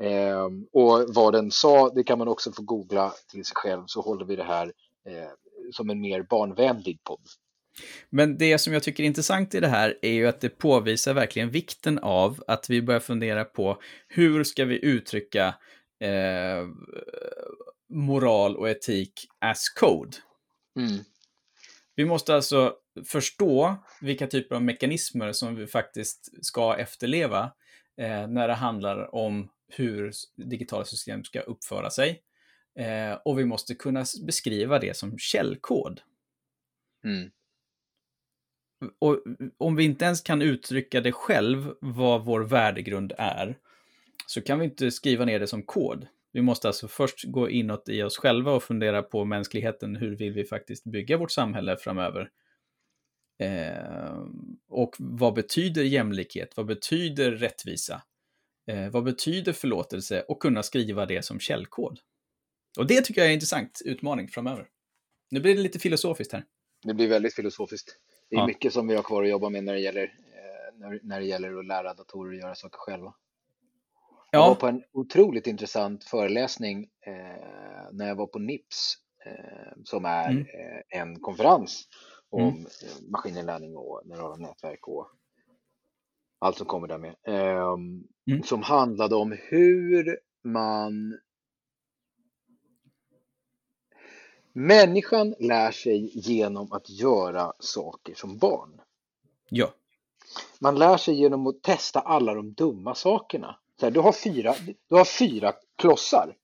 Eh, 0.04 0.46
och 0.74 1.06
vad 1.16 1.34
den 1.34 1.52
sa, 1.52 1.90
det 1.90 2.04
kan 2.04 2.18
man 2.18 2.28
också 2.28 2.52
få 2.52 2.62
googla 2.62 3.14
till 3.32 3.46
sig 3.46 3.56
själv, 3.56 3.84
så 3.86 4.02
håller 4.02 4.26
vi 4.26 4.36
det 4.36 4.44
här 4.44 4.72
som 5.72 5.90
en 5.90 6.02
mer 6.02 6.26
barnvänlig 6.30 7.04
podd. 7.04 7.22
Men 8.10 8.38
det 8.38 8.58
som 8.58 8.74
jag 8.74 8.84
tycker 8.84 9.04
är 9.04 9.08
intressant 9.08 9.56
i 9.56 9.60
det 9.60 9.68
här 9.68 9.98
är 10.02 10.12
ju 10.12 10.28
att 10.28 10.42
det 10.42 10.50
påvisar 10.50 11.14
verkligen 11.14 11.50
vikten 11.50 12.00
av 12.00 12.44
att 12.48 12.70
vi 12.70 12.82
börjar 12.82 13.00
fundera 13.00 13.46
på 13.46 13.78
hur 14.08 14.44
ska 14.44 14.66
vi 14.66 14.86
uttrycka 14.86 15.48
eh, 16.00 16.68
moral 17.90 18.58
och 18.58 18.70
etik 18.70 19.12
as 19.40 19.70
code. 19.70 20.18
Mm. 20.78 21.04
Vi 21.96 22.06
måste 22.06 22.36
alltså 22.36 22.76
förstå 23.06 23.76
vilka 24.02 24.28
typer 24.28 24.56
av 24.56 24.62
mekanismer 24.62 25.34
som 25.34 25.56
vi 25.56 25.68
faktiskt 25.68 26.46
ska 26.46 26.78
efterleva 26.78 27.52
eh, 27.98 28.28
när 28.28 28.48
det 28.48 28.54
handlar 28.54 29.16
om 29.16 29.50
hur 29.68 30.12
digitala 30.36 30.86
system 30.86 31.24
ska 31.24 31.40
uppföra 31.40 31.90
sig. 31.90 32.22
Eh, 32.80 33.18
och 33.26 33.40
vi 33.40 33.46
måste 33.46 33.76
kunna 33.76 34.06
beskriva 34.26 34.80
det 34.80 34.98
som 34.98 35.18
källkod. 35.18 36.02
Mm. 37.04 37.32
Och 39.00 39.24
om 39.58 39.76
vi 39.76 39.84
inte 39.84 40.06
ens 40.06 40.22
kan 40.22 40.42
uttrycka 40.42 41.02
det 41.02 41.12
själv, 41.12 41.74
vad 41.82 42.26
vår 42.26 42.42
värdegrund 42.42 43.14
är, 43.18 43.58
så 44.28 44.42
kan 44.42 44.60
vi 44.60 44.66
inte 44.66 44.92
skriva 44.92 45.26
ner 45.26 45.40
det 45.40 45.48
som 45.48 45.64
kod. 45.64 46.08
Vi 46.32 46.42
måste 46.42 46.68
alltså 46.68 46.88
först 46.88 47.24
gå 47.24 47.50
inåt 47.50 47.90
i 47.90 48.04
oss 48.04 48.18
själva 48.18 48.52
och 48.52 48.64
fundera 48.64 49.04
på 49.04 49.26
mänskligheten. 49.26 49.96
Hur 49.96 50.16
vill 50.16 50.34
vi 50.34 50.46
faktiskt 50.46 50.84
bygga 50.84 51.18
vårt 51.18 51.32
samhälle 51.32 51.78
framöver? 51.78 52.30
Eh, 53.40 54.26
och 54.68 54.96
vad 55.00 55.34
betyder 55.34 55.84
jämlikhet? 55.84 56.58
Vad 56.58 56.66
betyder 56.66 57.32
rättvisa? 57.32 58.02
Eh, 58.68 58.90
vad 58.90 59.04
betyder 59.04 59.54
förlåtelse? 59.54 60.22
Och 60.22 60.42
kunna 60.42 60.64
skriva 60.64 61.06
det 61.06 61.26
som 61.26 61.40
källkod. 61.40 62.00
Och 62.80 62.88
det 62.88 63.02
tycker 63.02 63.22
jag 63.22 63.26
är 63.26 63.30
en 63.30 63.34
intressant 63.34 63.82
utmaning 63.86 64.28
framöver. 64.28 64.68
Nu 65.32 65.40
blir 65.40 65.56
det 65.56 65.62
lite 65.62 65.80
filosofiskt 65.80 66.34
här. 66.34 66.44
Det 66.84 66.94
blir 66.94 67.08
väldigt 67.08 67.34
filosofiskt. 67.36 67.98
Det 68.30 68.36
är 68.36 68.40
Ja. 68.40 68.48
mycket 68.48 68.74
som 68.74 68.88
vi 68.88 68.96
har 68.96 69.04
kvar 69.04 69.24
att 69.24 69.30
jobba 69.30 69.50
med 69.50 69.64
när 69.64 69.74
det 69.74 69.80
gäller, 69.80 70.04
eh, 70.04 70.78
när, 70.80 71.00
när 71.04 71.20
det 71.20 71.26
gäller 71.26 71.60
att 71.60 71.66
lära 71.66 71.94
datorer 71.94 72.34
att 72.34 72.40
göra 72.40 72.56
saker 72.56 72.78
själva. 72.78 73.14
Jag 74.32 74.40
var 74.40 74.48
Ja, 74.50 74.56
på 74.56 74.68
en 74.68 74.84
otroligt 74.94 75.48
intressant 75.48 76.04
föreläsning 76.04 76.90
eh, 77.06 77.92
när 77.92 78.08
jag 78.08 78.16
var 78.16 78.28
på 78.28 78.40
NIPS 78.40 78.94
eh, 79.26 79.74
som 79.84 80.06
är 80.06 80.30
Mm. 80.30 80.42
eh, 80.42 81.00
en 81.02 81.20
konferens 81.20 81.88
om 82.30 82.42
Mm. 82.50 82.62
eh, 82.66 83.10
maskininlärning 83.12 83.76
och 83.78 84.02
neurala 84.06 84.36
nätverk 84.36 84.88
och 84.88 85.08
allt 86.40 86.58
som 86.58 86.68
kommer 86.68 86.88
därmed. 86.88 87.16
Eh, 87.24 87.76
Mm. 88.32 88.44
Som 88.44 88.64
handlade 88.64 89.16
om 89.16 89.38
hur 89.50 90.20
man 90.44 91.20
Människan 94.54 95.36
lär 95.40 95.72
sig 95.72 96.12
genom 96.20 96.72
att 96.72 96.90
göra 96.90 97.54
saker 97.60 98.14
som 98.16 98.38
barn. 98.38 98.82
ja, 99.50 99.74
Man 100.62 100.76
lär 100.80 100.98
sig 100.98 101.16
genom 101.16 101.48
att 101.48 101.62
testa 101.64 102.00
alla 102.00 102.34
de 102.34 102.54
dumma 102.54 102.96
sakerna. 102.96 103.60
Så 103.80 103.86
här, 103.86 103.92
du, 103.92 104.00
har 104.00 104.12
fyra, 104.12 104.56
du 104.90 104.96
har 104.96 105.06
fyra 105.06 105.54
klossar. 105.76 106.36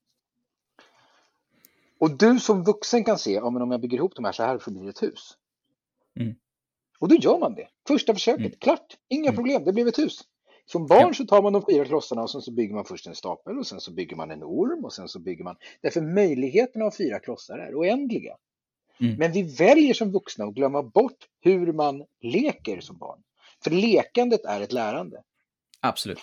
Och 2.00 2.18
du 2.18 2.40
som 2.40 2.64
vuxen 2.64 3.04
kan 3.04 3.18
se, 3.20 3.32
ja, 3.32 3.50
men 3.50 3.62
om 3.62 3.72
jag 3.72 3.82
bygger 3.82 3.98
ihop 3.98 4.16
de 4.16 4.26
här 4.26 4.32
så 4.32 4.44
här 4.44 4.72
blir 4.72 4.84
det 4.84 4.90
ett 4.90 5.04
hus. 5.04 5.38
Mm. 6.20 6.36
Och 7.00 7.08
då 7.08 7.16
gör 7.16 7.40
man 7.40 7.56
det. 7.56 7.68
Första 7.88 8.14
försöket, 8.14 8.40
Mm. 8.46 8.58
klart, 8.60 8.98
inga 9.10 9.24
Mm. 9.30 9.36
problem, 9.36 9.64
det 9.64 9.74
blev 9.74 9.88
ett 9.88 9.98
hus. 10.00 10.20
Som 10.66 10.88
barn 10.88 11.00
Ja. 11.08 11.14
så 11.14 11.26
tar 11.26 11.42
man 11.42 11.54
de 11.54 11.66
fyra 11.70 11.86
klossarna 11.86 12.22
och 12.22 12.30
sen 12.32 12.42
så 12.42 12.52
bygger 12.52 12.76
man 12.76 12.86
först 12.86 13.08
en 13.08 13.16
stapel 13.16 13.58
och 13.60 13.68
sen 13.68 13.80
så 13.82 13.92
bygger 13.94 14.16
man 14.16 14.32
en 14.32 14.44
orm 14.44 14.86
och 14.86 14.94
sen 14.94 15.08
så 15.08 15.20
bygger 15.20 15.44
man. 15.44 15.56
Därför 15.82 16.02
möjligheterna 16.02 16.86
av 16.86 16.92
fyra 16.92 17.20
klossar 17.20 17.58
är 17.60 17.76
oändliga. 17.80 18.38
Mm. 19.00 19.16
Men 19.16 19.32
vi 19.32 19.42
väljer 19.44 19.94
som 19.94 20.12
vuxna 20.12 20.46
att 20.46 20.54
glömma 20.54 20.84
bort 20.84 21.28
hur 21.42 21.74
man 21.74 22.06
leker 22.22 22.82
som 22.82 22.98
barn. 22.98 23.24
För 23.64 23.72
lekandet 23.72 24.46
är 24.46 24.62
ett 24.62 24.72
lärande. 24.72 25.24
absolut. 25.80 26.20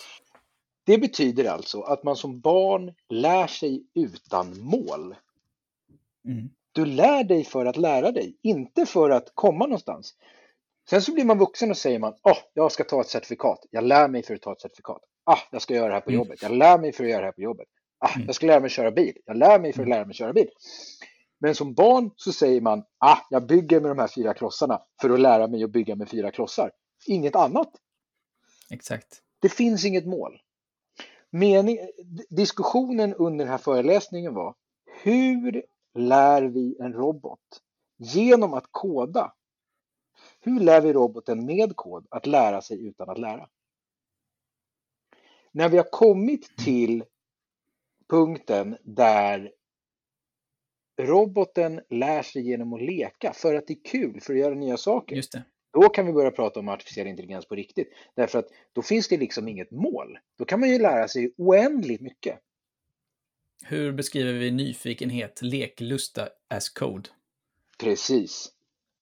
Det 0.84 0.98
betyder 0.98 1.44
alltså 1.50 1.80
att 1.80 2.02
man 2.02 2.16
som 2.16 2.40
barn 2.40 2.94
lär 3.08 3.46
sig 3.46 3.84
utan 3.94 4.60
mål. 4.60 5.14
Mm. 6.24 6.50
Du 6.72 6.84
lär 6.84 7.24
dig 7.24 7.44
för 7.44 7.66
att 7.66 7.76
lära 7.76 8.10
dig, 8.12 8.36
inte 8.42 8.86
för 8.86 9.10
att 9.10 9.30
komma 9.34 9.66
någonstans. 9.66 10.14
Sen 10.90 11.02
så 11.02 11.12
blir 11.14 11.24
man 11.24 11.38
vuxen 11.38 11.70
och 11.70 11.76
säger 11.76 11.98
man, 11.98 12.12
oh, 12.22 12.38
jag 12.54 12.72
ska 12.72 12.84
ta 12.84 13.00
ett 13.00 13.08
certifikat. 13.08 13.66
Jag 13.70 13.84
lär 13.84 14.08
mig 14.08 14.22
för 14.22 14.34
att 14.34 14.42
ta 14.42 14.52
ett 14.52 14.60
certifikat. 14.60 15.02
Ah, 15.24 15.38
jag 15.50 15.62
ska 15.62 15.74
göra 15.74 15.88
det 15.88 15.94
här 15.94 16.00
på 16.00 16.10
Mm. 16.10 16.18
jobbet. 16.20 16.42
Jag 16.42 16.52
lär 16.52 16.78
mig 16.78 16.92
för 16.92 17.04
att 17.04 17.10
göra 17.10 17.20
det 17.20 17.26
här 17.26 17.32
på 17.32 17.40
jobbet. 17.42 17.68
Ah, 17.98 18.14
Mm. 18.14 18.26
jag 18.26 18.34
ska 18.34 18.46
lära 18.46 18.60
mig 18.60 18.70
köra 18.70 18.90
bil. 18.90 19.16
Jag 19.24 19.36
lär 19.36 19.58
mig 19.58 19.72
för 19.72 19.82
att 19.82 19.86
Mm. 19.86 19.96
lära 19.98 20.04
mig 20.06 20.14
köra 20.14 20.32
bil. 20.32 20.48
Men 21.38 21.54
som 21.54 21.74
barn 21.74 22.10
så 22.16 22.32
säger 22.32 22.60
man, 22.60 22.84
ah, 22.98 23.18
jag 23.30 23.46
bygger 23.46 23.80
med 23.80 23.90
de 23.90 23.98
här 23.98 24.08
fyra 24.08 24.34
klossarna 24.34 24.82
för 25.00 25.10
att 25.10 25.20
lära 25.20 25.46
mig 25.46 25.64
att 25.64 25.70
bygga 25.70 25.96
med 25.96 26.08
fyra 26.08 26.30
klossar. 26.30 26.70
Inget 27.06 27.36
annat. 27.36 27.70
Exakt. 28.70 29.22
Det 29.40 29.48
finns 29.48 29.84
inget 29.84 30.06
mål. 30.06 30.40
Mening, 31.30 31.78
diskussionen 32.28 33.14
under 33.14 33.44
den 33.44 33.52
här 33.52 33.58
föreläsningen 33.58 34.34
var 34.34 34.54
hur 35.02 35.64
lär 35.94 36.42
vi 36.42 36.76
en 36.80 36.92
robot 36.92 37.62
genom 37.96 38.54
att 38.54 38.66
koda? 38.70 39.32
Hur 40.40 40.60
lär 40.60 40.80
vi 40.80 40.92
roboten 40.92 41.44
med 41.46 41.76
kod 41.76 42.06
att 42.10 42.26
lära 42.26 42.62
sig 42.62 42.86
utan 42.86 43.10
att 43.10 43.18
lära? 43.18 43.48
När 45.52 45.68
vi 45.68 45.76
har 45.76 45.90
kommit 45.90 46.56
till 46.56 47.04
punkten 48.08 48.76
där 48.82 49.52
roboten 51.00 51.80
lär 51.88 52.22
sig 52.22 52.48
genom 52.48 52.72
att 52.72 52.82
leka 52.82 53.32
för 53.32 53.54
att 53.54 53.66
det 53.66 53.72
är 53.72 53.84
kul, 53.84 54.20
för 54.20 54.32
att 54.32 54.38
göra 54.38 54.54
nya 54.54 54.76
saker. 54.76 55.16
Just 55.16 55.32
det. 55.32 55.44
Då 55.72 55.88
kan 55.88 56.06
vi 56.06 56.12
börja 56.12 56.30
prata 56.30 56.60
om 56.60 56.68
artificiell 56.68 57.06
intelligens 57.06 57.46
på 57.46 57.54
riktigt. 57.54 57.92
Därför 58.14 58.38
att 58.38 58.48
då 58.72 58.82
finns 58.82 59.08
det 59.08 59.16
liksom 59.16 59.48
inget 59.48 59.70
mål. 59.70 60.18
Då 60.38 60.44
kan 60.44 60.60
man 60.60 60.68
ju 60.68 60.78
lära 60.78 61.08
sig 61.08 61.32
oändligt 61.36 62.00
mycket. 62.00 62.38
Hur 63.64 63.92
beskriver 63.92 64.32
vi 64.32 64.50
nyfikenhet, 64.50 65.42
leklusta 65.42 66.28
as 66.48 66.68
code? 66.68 67.08
Precis. 67.78 68.52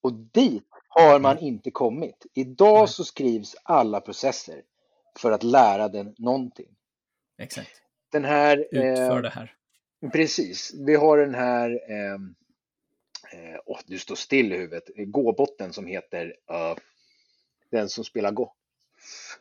Och 0.00 0.12
dit 0.12 0.64
har 0.88 1.20
man 1.20 1.38
inte 1.38 1.70
kommit. 1.70 2.26
Idag 2.35 2.88
så 2.88 3.04
skrivs 3.04 3.57
alla 3.62 4.00
processer 4.00 4.62
för 5.18 5.33
att 5.33 5.42
lära 5.42 5.88
den 5.88 6.14
någonting. 6.18 6.68
Exakt. 7.38 7.83
Den 8.12 8.24
här... 8.24 8.59
Utför 8.59 9.16
eh, 9.16 9.22
det 9.22 9.28
här. 9.28 9.54
Precis. 10.12 10.74
Vi 10.87 10.94
har 10.94 11.18
den 11.18 11.35
här... 11.35 11.90
ehm, 11.90 12.35
Eh, 13.32 13.60
åh, 13.66 13.78
du 13.86 13.98
står 13.98 14.14
still 14.14 14.52
i 14.52 14.56
huvudet. 14.56 14.90
Gåbotten 14.96 15.72
som 15.72 15.86
heter... 15.86 16.36
eh, 16.50 16.74
den 17.70 17.88
som 17.88 18.04
spelar 18.04 18.32
Go. 18.32 18.48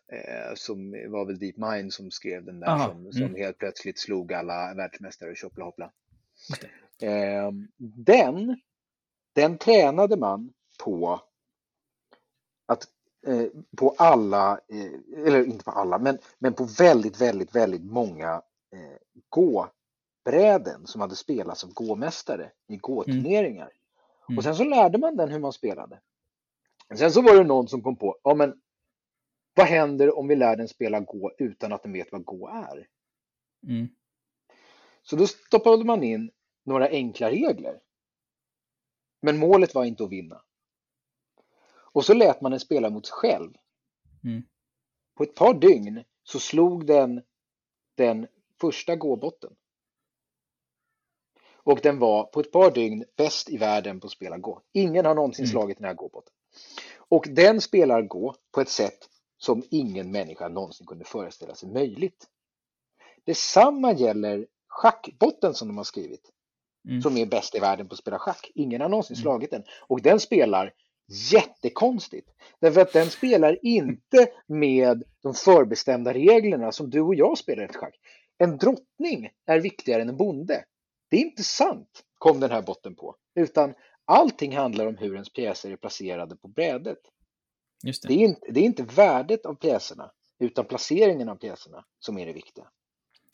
Eh, 0.07 0.55
som 0.55 0.91
var 1.11 1.25
väl 1.25 1.39
DeepMind 1.39 1.93
som 1.93 2.11
skrev 2.11 2.45
den 2.45 2.59
där 2.59 2.67
Aha, 2.67 2.87
som, 2.87 3.11
som 3.11 3.23
mm. 3.23 3.35
helt 3.35 3.57
plötsligt 3.57 3.99
slog 3.99 4.33
alla 4.33 4.73
världsmästare 4.73 5.29
och 5.29 5.37
tjoppla 5.37 5.65
hoppla. 5.65 5.91
Eh, 7.01 7.51
den, 7.77 8.59
den 9.33 9.57
tränade 9.57 10.17
man 10.17 10.53
på 10.83 11.21
att 12.65 12.87
eh, 13.27 13.47
på 13.77 13.95
alla, 13.97 14.59
eh, 14.67 15.25
eller 15.25 15.45
inte 15.45 15.63
på 15.63 15.71
alla, 15.71 15.97
men, 15.97 16.17
men 16.39 16.53
på 16.53 16.63
väldigt, 16.63 17.21
väldigt, 17.21 17.55
väldigt 17.55 17.83
många 17.83 18.41
eh, 18.73 18.97
gå-bräden 19.29 20.87
som 20.87 21.01
hade 21.01 21.15
spelats 21.15 21.63
av 21.63 21.73
gåmästare 21.73 22.51
i 22.67 22.77
gå-turneringar. 22.77 23.65
Mm. 23.65 23.76
Och 24.35 24.43
sen 24.43 24.55
så 24.55 24.63
lärde 24.63 24.97
man 24.97 25.17
den 25.17 25.31
hur 25.31 25.39
man 25.39 25.53
spelade. 25.53 26.01
Sen 26.95 27.11
så 27.11 27.21
var 27.21 27.35
det 27.35 27.43
någon 27.43 27.67
som 27.67 27.83
kom 27.83 27.95
på, 27.95 28.17
ja 28.23 28.35
men 28.35 28.61
vad 29.53 29.67
händer 29.67 30.17
om 30.17 30.27
vi 30.27 30.35
lär 30.35 30.55
den 30.55 30.67
spela 30.67 30.99
gå 30.99 31.31
utan 31.37 31.73
att 31.73 31.83
den 31.83 31.93
vet 31.93 32.11
vad 32.11 32.25
gå 32.25 32.47
är? 32.47 32.87
Mm. 33.67 33.87
Så 35.01 35.15
då 35.15 35.27
stoppade 35.27 35.83
man 35.83 36.03
in 36.03 36.31
några 36.63 36.87
enkla 36.89 37.31
regler. 37.31 37.79
Men 39.21 39.37
målet 39.37 39.75
var 39.75 39.85
inte 39.85 40.03
att 40.03 40.11
vinna. 40.11 40.41
Och 41.69 42.05
så 42.05 42.13
lät 42.13 42.41
man 42.41 42.51
den 42.51 42.59
spela 42.59 42.89
mot 42.89 43.05
sig 43.05 43.13
själv. 43.13 43.53
Mm. 44.23 44.43
På 45.15 45.23
ett 45.23 45.35
par 45.35 45.53
dygn 45.53 46.03
så 46.23 46.39
slog 46.39 46.85
den 46.85 47.21
den 47.95 48.27
första 48.61 48.95
gåbotten. 48.95 49.55
Och 51.67 51.79
den 51.83 51.99
var 51.99 52.23
på 52.23 52.39
ett 52.39 52.51
par 52.51 52.71
dygn 52.71 53.05
bäst 53.17 53.49
i 53.49 53.57
världen 53.57 53.99
på 53.99 54.07
att 54.07 54.11
spela 54.13 54.37
gå. 54.37 54.61
Ingen 54.73 55.05
har 55.05 55.15
någonsin 55.15 55.45
Mm. 55.45 55.51
slagit 55.51 55.77
den 55.77 55.87
här 55.87 55.93
gåbotten. 55.93 56.33
Och 57.09 57.25
den 57.29 57.61
spelar 57.61 58.01
gå 58.01 58.35
på 58.53 58.61
ett 58.61 58.69
sätt 58.69 58.97
som 59.37 59.63
ingen 59.71 60.11
människa 60.11 60.47
någonsin 60.47 60.87
kunde 60.87 61.05
föreställa 61.05 61.55
sig 61.55 61.69
möjligt. 61.69 62.25
Detsamma 63.25 63.93
gäller 63.93 64.47
schackbotten 64.67 65.53
som 65.53 65.67
de 65.67 65.77
har 65.77 65.83
skrivit 65.83 66.31
Mm. 66.89 67.01
som 67.01 67.17
är 67.17 67.25
bäst 67.25 67.55
i 67.55 67.59
världen 67.59 67.87
på 67.87 67.93
att 67.93 67.99
spela 67.99 68.19
schack. 68.19 68.51
Ingen 68.55 68.81
har 68.81 68.89
någonsin 68.89 69.13
Mm. 69.15 69.21
slagit 69.21 69.51
den. 69.51 69.63
Och 69.87 70.01
den 70.01 70.19
spelar 70.19 70.73
jättekonstigt. 71.31 72.29
Därför 72.59 72.81
att 72.81 72.93
den 72.93 73.09
spelar 73.09 73.65
inte 73.65 74.27
med 74.47 75.03
de 75.23 75.33
förbestämda 75.33 76.13
reglerna 76.13 76.71
som 76.71 76.89
du 76.89 77.01
och 77.01 77.15
jag 77.15 77.37
spelar 77.37 77.63
ett 77.63 77.75
schack. 77.75 77.95
En 78.37 78.57
drottning 78.57 79.29
är 79.45 79.59
viktigare 79.59 80.01
än 80.01 80.09
en 80.09 80.17
bonde. 80.17 80.63
Det 81.09 81.17
är 81.17 81.21
inte 81.21 81.43
sant, 81.43 82.03
kom 82.17 82.39
den 82.39 82.51
här 82.51 82.61
botten 82.61 82.95
på. 82.95 83.15
Utan 83.35 83.73
allting 84.05 84.57
handlar 84.57 84.85
om 84.85 84.97
hur 84.97 85.13
ens 85.13 85.33
pjäser 85.33 85.71
är 85.71 85.75
placerade 85.75 86.35
på 86.35 86.47
brädet. 86.47 86.99
Det. 87.83 88.07
Det 88.07 88.13
är 88.13 88.17
inte, 88.17 88.51
det 88.51 88.59
är 88.59 88.63
inte 88.63 88.83
värdet 88.83 89.45
av 89.45 89.55
pjäserna, 89.55 90.11
utan 90.39 90.65
placeringen 90.65 91.29
av 91.29 91.35
pjäserna 91.35 91.85
som 91.99 92.17
är 92.17 92.25
det 92.25 92.33
viktiga. 92.33 92.65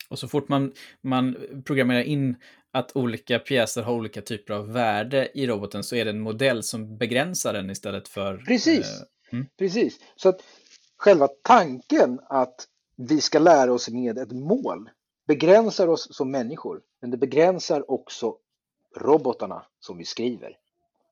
Och 0.08 0.18
så 0.18 0.28
fort 0.28 0.48
man, 0.48 0.72
man 1.00 1.36
programmerar 1.64 2.02
in 2.02 2.36
att 2.70 2.96
olika 2.96 3.38
pjäser 3.38 3.82
har 3.82 3.92
olika 3.94 4.22
typer 4.22 4.54
av 4.54 4.72
värde 4.72 5.30
i 5.34 5.46
roboten 5.46 5.84
så 5.84 5.96
är 5.96 6.04
det 6.04 6.10
en 6.10 6.20
modell 6.20 6.62
som 6.62 6.96
begränsar 6.96 7.52
den 7.52 7.70
istället 7.70 8.08
för... 8.08 8.36
Precis, 8.36 8.86
eh, 8.86 9.32
mm. 9.32 9.46
precis. 9.58 9.98
Så 10.16 10.28
att 10.28 10.40
själva 10.96 11.28
tanken 11.42 12.20
att 12.28 12.68
vi 12.96 13.20
ska 13.20 13.38
lära 13.38 13.72
oss 13.72 13.90
med 13.90 14.18
ett 14.18 14.32
mål 14.32 14.90
begränsar 15.26 15.88
oss 15.88 16.16
som 16.16 16.30
människor, 16.30 16.82
men 17.00 17.10
det 17.10 17.16
begränsar 17.16 17.90
också 17.90 18.36
robotarna 18.96 19.66
som 19.80 19.98
vi 19.98 20.04
skriver 20.04 20.58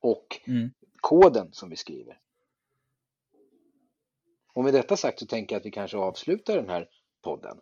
och 0.01 0.41
mm. 0.47 0.71
koden 1.01 1.49
som 1.53 1.71
vi 1.71 1.77
skriver. 1.77 2.19
Och 4.55 4.65
med 4.65 4.75
detta 4.75 4.97
sagt 4.97 5.19
så 5.19 5.27
tänker 5.27 5.55
jag 5.55 5.61
att 5.61 5.67
vi 5.67 5.71
kanske 5.71 5.97
avslutar 5.97 6.57
den 6.57 6.69
här 6.69 6.89
podden. 7.23 7.59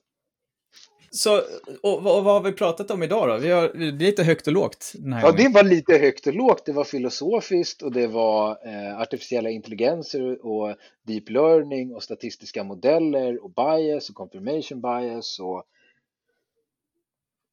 Så, 1.12 1.38
och, 1.82 1.96
och, 1.96 2.02
vad 2.02 2.24
har 2.24 2.40
vi 2.40 2.52
pratat 2.52 2.90
om 2.90 3.02
idag 3.02 3.28
då? 3.28 3.36
Vi 3.36 3.50
har, 3.50 3.68
det 3.68 3.86
är 3.86 3.92
lite 3.92 4.22
högt 4.22 4.46
och 4.46 4.52
lågt 4.52 4.92
den 4.94 5.12
här 5.12 5.20
Ja, 5.20 5.30
gången. 5.30 5.44
det 5.44 5.54
var 5.54 5.62
lite 5.62 5.92
högt 5.92 6.26
och 6.26 6.34
lågt. 6.34 6.66
Det 6.66 6.72
var 6.72 6.84
filosofiskt 6.84 7.82
och 7.82 7.92
det 7.92 8.06
var 8.06 8.50
eh, 8.50 9.00
artificiella 9.00 9.50
intelligenser 9.50 10.46
och 10.46 10.76
deep 11.06 11.30
learning 11.30 11.94
och 11.94 12.02
statistiska 12.02 12.64
modeller 12.64 13.44
och 13.44 13.50
bias 13.50 14.08
och 14.08 14.14
confirmation 14.14 14.80
bias 14.80 15.40
och 15.40 15.64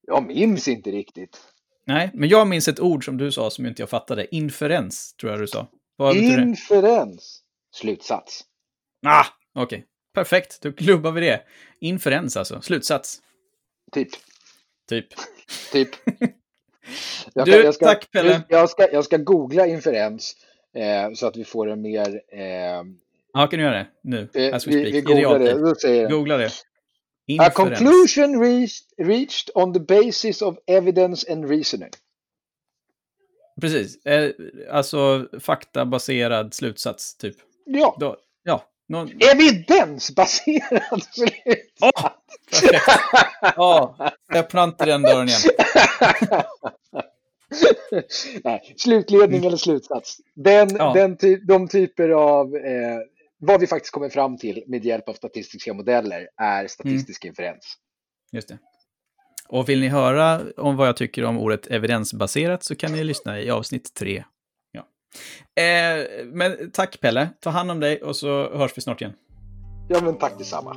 jag 0.07 0.27
minns 0.27 0.67
inte 0.67 0.91
riktigt. 0.91 1.37
Nej, 1.85 2.11
men 2.13 2.29
jag 2.29 2.47
minns 2.47 2.67
ett 2.67 2.79
ord 2.79 3.05
som 3.05 3.17
du 3.17 3.31
sa 3.31 3.49
som 3.49 3.65
inte 3.65 3.81
jag 3.81 3.89
fattade. 3.89 4.35
Inferens, 4.35 5.13
tror 5.13 5.31
jag 5.31 5.41
du 5.41 5.47
sa. 5.47 5.67
Inferens. 6.13 7.41
Slutsats. 7.75 8.43
Ah, 9.05 9.25
okej. 9.55 9.77
Okay. 9.77 9.87
Perfekt, 10.13 10.61
då 10.61 10.71
klubbar 10.71 11.11
vi 11.11 11.21
det. 11.21 11.41
Inferens 11.79 12.37
alltså, 12.37 12.61
slutsats. 12.61 13.21
Typ. 13.91 14.09
Typ. 14.89 15.07
typ. 15.71 15.89
Jag 17.33 17.45
du, 17.45 17.51
jag 17.51 17.75
ska, 17.75 17.85
tack 17.85 18.11
Pelle. 18.11 18.41
Jag 18.49 18.69
ska, 18.69 18.91
jag 18.91 19.05
ska 19.05 19.17
googla 19.17 19.67
inferens 19.67 20.35
eh, 20.75 21.13
så 21.13 21.27
att 21.27 21.37
vi 21.37 21.43
får 21.43 21.69
en 21.69 21.81
mer... 21.81 22.21
Eh, 22.33 22.83
ja, 23.33 23.47
kan 23.47 23.49
du 23.49 23.61
göra 23.61 23.75
det 23.75 23.87
nu? 24.03 24.29
Eh. 24.33 24.59
Vi, 24.67 24.91
vi 24.91 25.01
googlar 25.01 25.39
det. 25.39 25.53
Då 25.53 25.75
säger 25.75 26.09
Googla 26.09 26.37
det. 26.37 26.49
A 27.39 27.49
conclusion 27.49 28.39
reached, 28.39 28.85
reached 28.97 29.49
on 29.55 29.73
the 29.73 29.79
basis 29.79 30.41
of 30.41 30.57
evidence 30.67 31.33
and 31.33 31.49
reasoning. 31.49 31.89
Precis, 33.61 34.05
eh, 34.05 34.31
alltså 34.71 35.27
faktabaserad 35.39 36.53
slutsats 36.53 37.17
typ. 37.17 37.35
Ja. 37.65 37.97
Då, 37.99 38.17
ja, 38.43 38.63
någon... 38.87 39.11
Evidensbaserad 39.31 41.03
slutsats! 41.11 41.81
Oh, 41.81 42.11
Ja, 43.55 43.95
öppna 44.33 44.63
inte 44.63 44.85
den 44.85 45.01
dörren 45.01 45.27
igen. 45.27 45.41
Nej, 48.43 48.73
slutledning 48.77 49.45
eller 49.45 49.57
slutsats. 49.57 50.17
Den, 50.33 50.75
ja. 50.75 50.93
den 50.93 51.17
ty 51.17 51.37
de 51.37 51.67
typer 51.67 52.09
av 52.09 52.55
eh, 52.55 52.99
vad 53.39 53.59
vi 53.59 53.67
faktiskt 53.67 53.93
kommer 53.93 54.09
fram 54.09 54.37
till 54.37 54.63
med 54.67 54.85
hjälp 54.85 55.09
av 55.09 55.13
statistiska 55.13 55.73
modeller 55.73 56.29
är 56.41 56.67
statistisk 56.67 57.25
mm. 57.25 57.31
inferens. 57.31 57.77
Just 58.31 58.47
det. 58.47 58.57
Och 59.49 59.69
vill 59.69 59.79
ni 59.79 59.87
höra 59.87 60.41
om 60.57 60.75
vad 60.75 60.87
jag 60.87 60.97
tycker 60.97 61.23
om 61.23 61.37
ordet 61.37 61.67
evidensbaserat 61.67 62.63
så 62.63 62.75
kan 62.75 62.91
ni 62.91 63.03
lyssna 63.03 63.41
i 63.41 63.49
avsnitt 63.49 63.93
tre. 63.93 64.23
Ja. 64.71 64.87
Eh, 65.63 66.25
men 66.25 66.71
tack 66.71 67.01
Pelle, 67.01 67.29
ta 67.39 67.49
hand 67.49 67.71
om 67.71 67.79
dig 67.79 68.01
och 68.01 68.15
så 68.15 68.57
hörs 68.57 68.77
vi 68.77 68.81
snart 68.81 69.01
igen. 69.01 69.13
Ja 69.89 70.01
men 70.03 70.17
tack 70.17 70.37
detsamma. 70.37 70.75